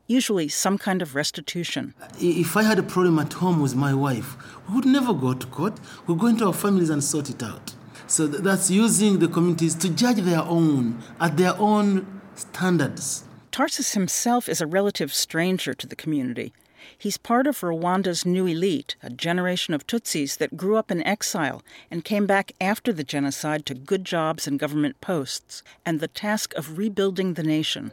[0.06, 1.94] usually some kind of restitution.
[2.18, 4.36] If I had a problem at home with my wife,
[4.68, 5.78] we would never go to court.
[6.06, 7.73] We'd go into our families and sort it out.
[8.14, 13.24] So that's using the communities to judge their own at their own standards.
[13.50, 16.52] Tharcisse himself is a relative stranger to the community.
[16.96, 21.64] He's part of Rwanda's new elite, a generation of Tutsis that grew up in exile
[21.90, 26.54] and came back after the genocide to good jobs and government posts and the task
[26.54, 27.90] of rebuilding the nation.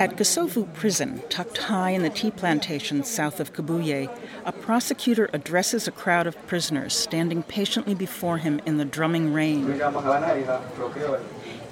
[0.00, 4.08] At Gisovu prison, tucked high in the tea plantations south of Kibuye,
[4.44, 9.80] a prosecutor addresses a crowd of prisoners standing patiently before him in the drumming rain.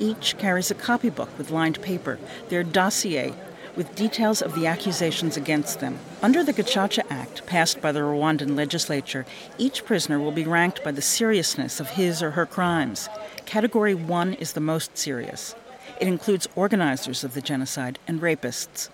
[0.01, 2.19] Each carries a copybook with lined paper,
[2.49, 3.33] their dossier,
[3.77, 5.97] with details of the accusations against them.
[6.21, 9.25] Under the Gacaca Act, passed by the Rwandan legislature,
[9.57, 13.09] each prisoner will be ranked by the seriousness of his or her crimes.
[13.45, 15.55] Category 1 is the most serious.
[16.01, 18.91] It includes organizers of the genocide and rapists.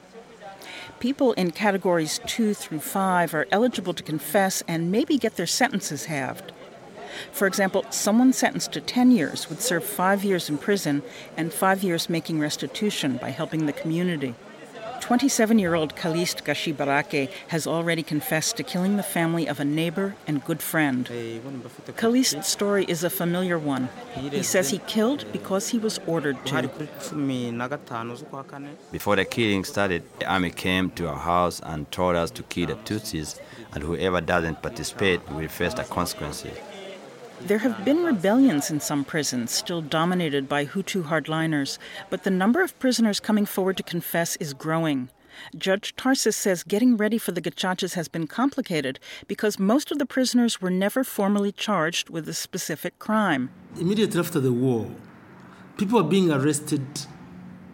[1.01, 6.05] People in categories 2 through 5 are eligible to confess and maybe get their sentences
[6.05, 6.53] halved.
[7.33, 11.03] For example, someone sentenced to 10 years would serve 5 years in prison
[11.37, 14.35] and 5 years making restitution by helping the community.
[15.13, 20.15] 27 year old Kalist Gashibarake has already confessed to killing the family of a neighbor
[20.27, 21.05] and good friend.
[21.99, 23.91] Kalist's story is a familiar one.
[24.15, 26.63] He says he killed because he was ordered to.
[28.91, 32.69] Before the killing started, the army came to our house and told us to kill
[32.69, 33.39] the Tutsis,
[33.75, 36.57] and whoever doesn't participate will face the consequences.
[37.47, 41.77] There have been rebellions in some prisons, still dominated by Hutu hardliners,
[42.09, 45.09] but the number of prisoners coming forward to confess is growing.
[45.59, 50.07] Judge Tharcisse says getting ready for the gacacas has been complicated because most of the
[50.07, 53.51] prisoners were never formally charged with a specific crime.
[53.77, 54.89] Immediately after the war,
[55.77, 56.87] people were being arrested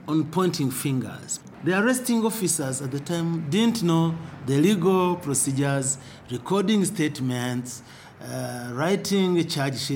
[0.06, 1.40] on pointing fingers.
[1.62, 4.14] The arresting officers at the time didn't know
[4.46, 5.98] the legal procedures,
[6.30, 7.82] recording statements,
[8.22, 9.90] uh, writing charge.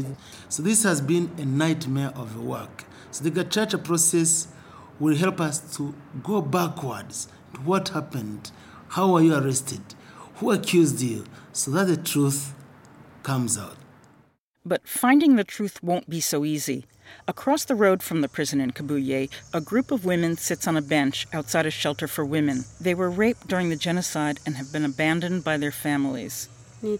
[0.49, 2.85] So this has been a nightmare of work.
[3.11, 4.49] So the gacaca process
[4.99, 8.51] will help us to go backwards to what happened,
[8.89, 9.95] how were you arrested,
[10.37, 12.55] who accused you, so that the truth
[13.23, 13.77] comes out.
[14.65, 16.87] But finding the truth won't be so easy.
[17.29, 20.83] Across the road from the prison in Kibuye, a group of women sits on a
[20.83, 22.65] bench outside a shelter for women.
[22.81, 26.49] They were raped during the genocide and have been abandoned by their families.
[26.83, 26.91] My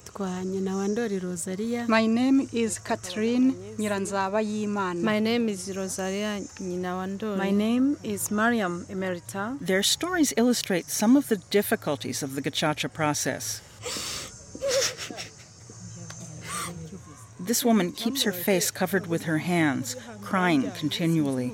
[2.07, 5.03] name is Catherine Nyiranzaba Yimana.
[5.03, 7.37] My name is Rosalia Nyinawandori.
[7.37, 9.59] My name is Mariam Emerita.
[9.59, 13.61] Their stories illustrate some of the difficulties of the gacaca process.
[17.41, 21.51] This woman keeps her face covered with her hands, crying continually.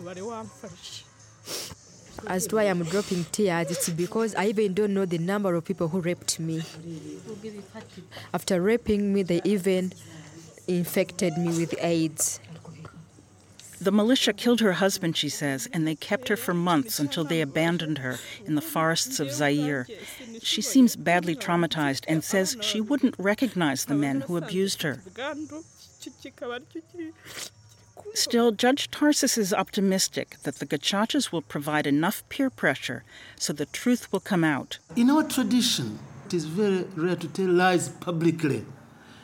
[2.27, 5.65] As to why I'm dropping tears, it's because I even don't know the number of
[5.65, 6.63] people who raped me.
[8.35, 9.93] After raping me, they even
[10.67, 12.41] infected me with AIDS.
[13.81, 17.41] The militia killed her husband, she says, and they kept her for months until they
[17.41, 19.87] abandoned her in the forests of Zaire.
[20.43, 25.01] She seems badly traumatized and says she wouldn't recognize the men who abused her.
[28.15, 33.05] Still, Judge Tharcisse is optimistic that the gacacas will provide enough peer pressure
[33.37, 34.79] so the truth will come out.
[34.97, 38.65] In our tradition, it is very rare to tell lies publicly.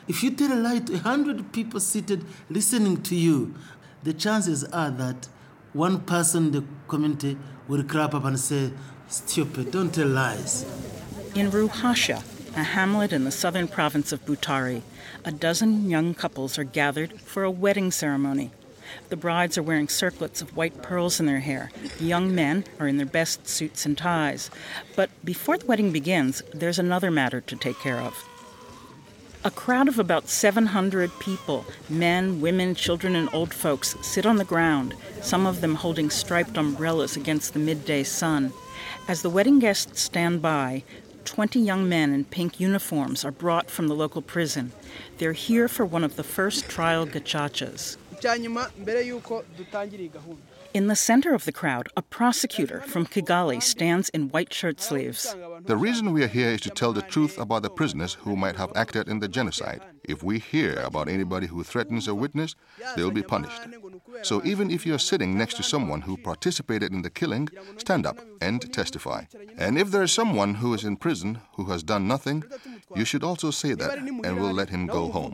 [0.07, 3.53] If you tell a lie to a hundred people seated listening to you,
[4.03, 5.27] the chances are that
[5.73, 8.71] one person in the community will crap up and say,
[9.07, 10.65] Stupid, don't tell lies.
[11.35, 12.23] In Ruhashya,
[12.55, 14.81] a hamlet in the southern province of Butare.
[15.25, 18.51] A dozen young couples are gathered for a wedding ceremony.
[19.09, 21.71] The brides are wearing circlets of white pearls in their hair.
[21.97, 24.49] The young men are in their best suits and ties.
[24.95, 28.23] But before the wedding begins, there's another matter to take care of.
[29.43, 34.43] A crowd of about 700 people, men, women, children, and old folks, sit on the
[34.43, 38.53] ground, some of them holding striped umbrellas against the midday sun.
[39.07, 40.83] As the wedding guests stand by,
[41.25, 44.71] 20 young men in pink uniforms are brought from the local prison.
[45.17, 47.97] They're here for one of the first trial gacacas.
[50.73, 55.35] In the center of the crowd, a prosecutor from Kigali stands in white shirt sleeves.
[55.65, 58.55] The reason we are here is to tell the truth about the prisoners who might
[58.55, 59.81] have acted in the genocide.
[60.03, 62.55] If we hear about anybody who threatens a witness,
[62.95, 63.61] they'll be punished.
[64.23, 67.47] So even if you're sitting next to someone who participated in the killing,
[67.77, 69.25] stand up and testify.
[69.57, 72.43] And if there is someone who is in prison who has done nothing,
[72.95, 75.33] you should also say that, and we'll let him go home.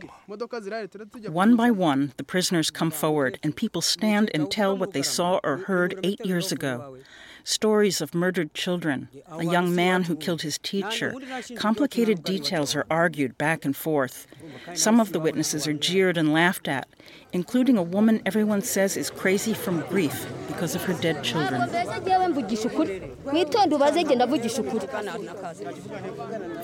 [1.28, 5.40] One by one, the prisoners come forward, and people stand and tell what they saw
[5.44, 6.96] or heard eight years ago
[7.44, 11.14] stories of murdered children, a young man who killed his teacher.
[11.56, 14.26] Complicated details are argued back and forth.
[14.74, 16.88] Some of the witnesses are jeered and laughed at,
[17.32, 21.62] including a woman everyone says is crazy from grief because of her dead children.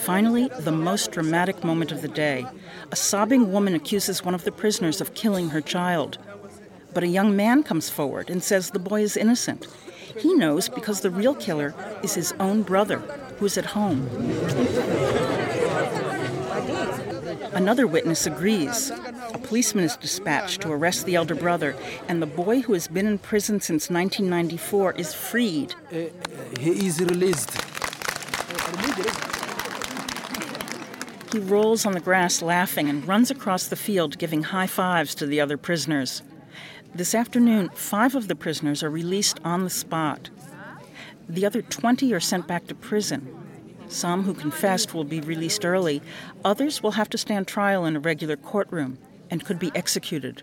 [0.01, 2.47] Finally, the most dramatic moment of the day.
[2.91, 6.19] A sobbing woman accuses one of the prisoners of killing her child.
[6.95, 9.67] But a young man comes forward and says the boy is innocent.
[10.17, 12.99] He knows because the real killer is his own brother,
[13.39, 14.09] who's at home.
[17.53, 18.91] Another witness agrees.
[18.91, 21.75] A policeman is dispatched to arrest the elder brother,
[22.07, 25.75] and the boy who has been in prison since 1994 is freed.
[25.93, 26.05] Uh,
[26.61, 27.51] he is released.
[31.33, 35.27] He rolls on the grass laughing and runs across the field giving high fives to
[35.27, 36.23] the other prisoners.
[36.95, 40.31] This afternoon, five of the prisoners are released on the spot.
[41.29, 43.29] The other 20 are sent back to prison.
[43.89, 46.03] Some who confessed will be released early,
[46.45, 48.99] others will have to stand trial in a regular courtroom
[49.31, 50.43] and could be executed.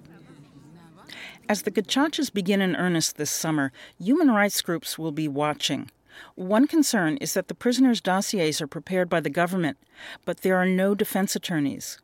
[1.49, 5.91] As the gacacas begin in earnest this summer, human rights groups will be watching.
[6.35, 9.77] One concern is that the prisoners' dossiers are prepared by the government,
[10.23, 11.99] but there are no defense attorneys.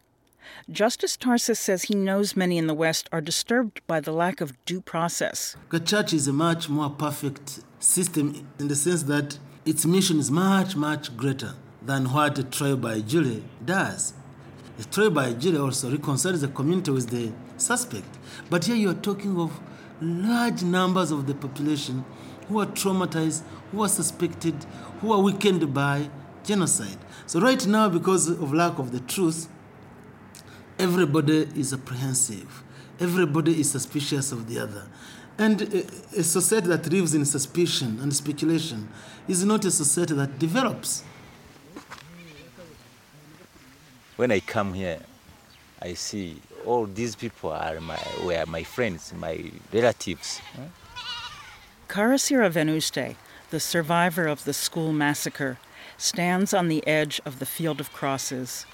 [0.69, 4.53] Justice Tharcisse says he knows many in the West are disturbed by the lack of
[4.65, 5.55] due process.
[5.69, 10.31] The church is a much more perfect system in the sense that its mission is
[10.31, 14.13] much, much greater than what a trial by jury does.
[14.79, 18.17] A trial by jury also reconciles the community with the suspect.
[18.49, 19.59] But here you are talking of
[20.01, 22.03] large numbers of the population
[22.47, 24.55] who are traumatized, who are suspected,
[24.99, 26.09] who are weakened by
[26.43, 26.97] genocide.
[27.27, 29.47] So, right now, because of lack of the truth,
[30.81, 32.63] everybody is apprehensive,
[32.99, 34.87] everybody is suspicious of the other.
[35.37, 38.89] And a, society that lives in suspicion and speculation
[39.27, 41.03] is not a society that develops.
[44.17, 44.99] When I come here,
[45.81, 50.41] I see all these people are my, were my friends, my relatives.
[51.87, 53.15] Karasira Venuste,
[53.51, 55.57] the survivor of the school massacre,
[55.97, 58.65] stands on the edge of the field of crosses.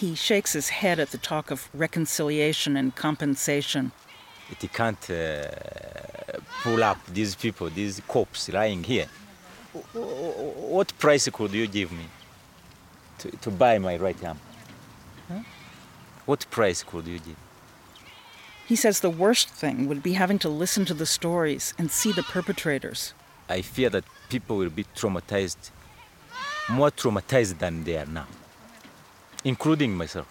[0.00, 3.92] He shakes his head at the talk of reconciliation and compensation.
[4.50, 5.44] It can't uh,
[6.62, 9.08] pull up these people, these corpses lying here.
[9.92, 12.06] What price could you give me
[13.18, 14.40] to, to buy my right arm?
[15.28, 15.40] Huh?
[16.24, 17.36] What price could you give?
[18.66, 22.12] He says the worst thing would be having to listen to the stories and see
[22.12, 23.12] the perpetrators.
[23.50, 25.70] I fear that people will be traumatized,
[26.70, 28.28] more traumatized than they are now
[29.44, 30.26] including myself.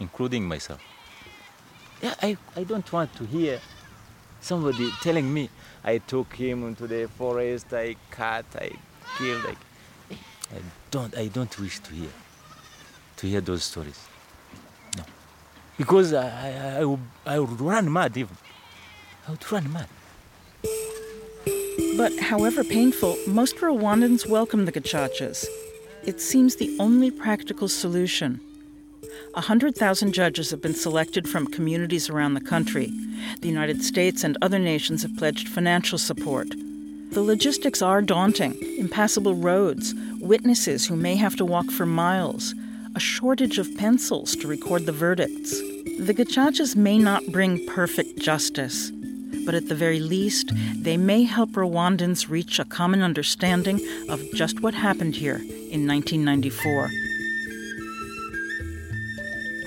[0.00, 0.80] Including myself.
[2.02, 3.60] Yeah, I, I don't want to hear
[4.40, 5.50] somebody telling me
[5.82, 8.70] I took him into the forest, I cut, I
[9.16, 9.44] killed.
[9.46, 10.14] I,
[10.54, 12.10] I don't I don't wish to hear
[13.16, 14.06] to hear those stories.
[14.96, 15.02] No.
[15.76, 18.36] Because I, I, I, would, I would run mad even.
[19.26, 19.88] I would run mad.
[21.96, 25.46] But however painful, most Rwandans welcome the gacacas
[26.08, 28.40] it seems the only practical solution.
[29.34, 32.90] 100,000 judges have been selected from communities around the country.
[33.42, 36.48] The United States and other nations have pledged financial support.
[37.10, 42.54] The logistics are daunting impassable roads, witnesses who may have to walk for miles,
[42.94, 45.60] a shortage of pencils to record the verdicts.
[45.98, 48.90] The gacacas may not bring perfect justice,
[49.48, 50.50] but at the very least,
[50.82, 53.80] they may help Rwandans reach a common understanding
[54.10, 56.90] of just what happened here in 1994.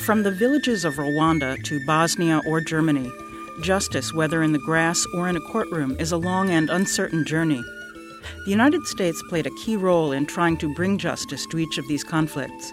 [0.01, 3.09] From the villages of Rwanda to Bosnia or Germany,
[3.63, 7.63] justice, whether in the grass or in a courtroom, is a long and uncertain journey.
[8.45, 11.87] The United States played a key role in trying to bring justice to each of
[11.87, 12.71] these conflicts.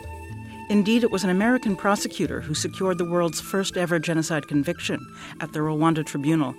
[0.68, 5.00] Indeed, it was an American prosecutor who secured the world's first ever genocide conviction
[5.40, 6.54] at the Rwanda Tribunal.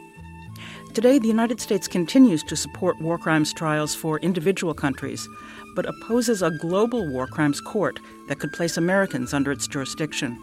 [0.93, 5.29] Today, the United States continues to support war crimes trials for individual countries,
[5.75, 10.37] but opposes a global war crimes court that could place Americans under its jurisdiction.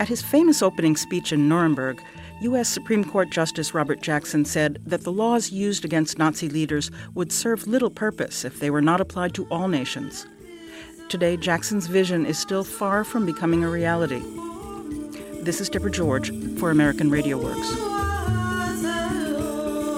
[0.00, 2.02] At his famous opening speech in Nuremberg,
[2.42, 2.68] U.S.
[2.68, 7.68] Supreme Court Justice Robert Jackson said that the laws used against Nazi leaders would serve
[7.68, 10.26] little purpose if they were not applied to all nations.
[11.08, 14.22] Today, Jackson's vision is still far from becoming a reality.
[15.42, 17.89] This is Deborah George for American Radio Works.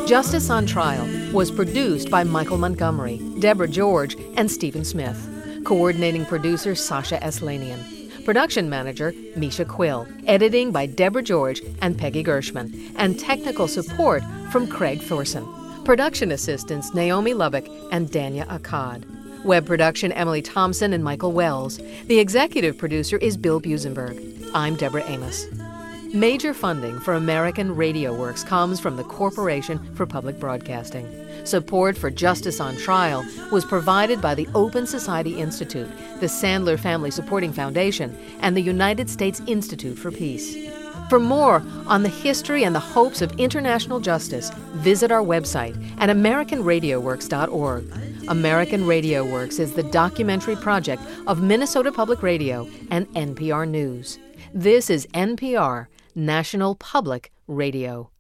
[0.07, 5.17] Justice on Trial was produced by Michael Montgomery, Deborah George, and Stephen Smith.
[5.65, 8.25] Coordinating producer Sasha Aslanian.
[8.25, 10.07] Production manager Misha Quill.
[10.27, 12.93] Editing by Deborah George and Peggy Gershman.
[12.97, 15.47] And technical support from Craig Thorson.
[15.85, 19.05] Production assistants Naomi Lubbock and Danya Akkad.
[19.45, 21.79] Web production Emily Thompson and Michael Wells.
[22.07, 24.51] The executive producer is Bill Buzenberg.
[24.53, 25.47] I'm Deborah Amos.
[26.15, 31.09] Major funding for American Radio Works comes from the Corporation for Public Broadcasting.
[31.47, 35.89] Support for Justice on Trial was provided by the Open Society Institute,
[36.21, 40.55] the Sandler Family Supporting Foundation, and the United States Institute for Peace.
[41.09, 46.11] For more on the history and the hopes of international justice, visit our website at
[46.11, 47.85] AmericanRadioWorks.org.
[48.29, 54.19] American Radio Works is the documentary project of Minnesota Public Radio and NPR News.
[54.55, 58.12] This is NPR, National Public Radio.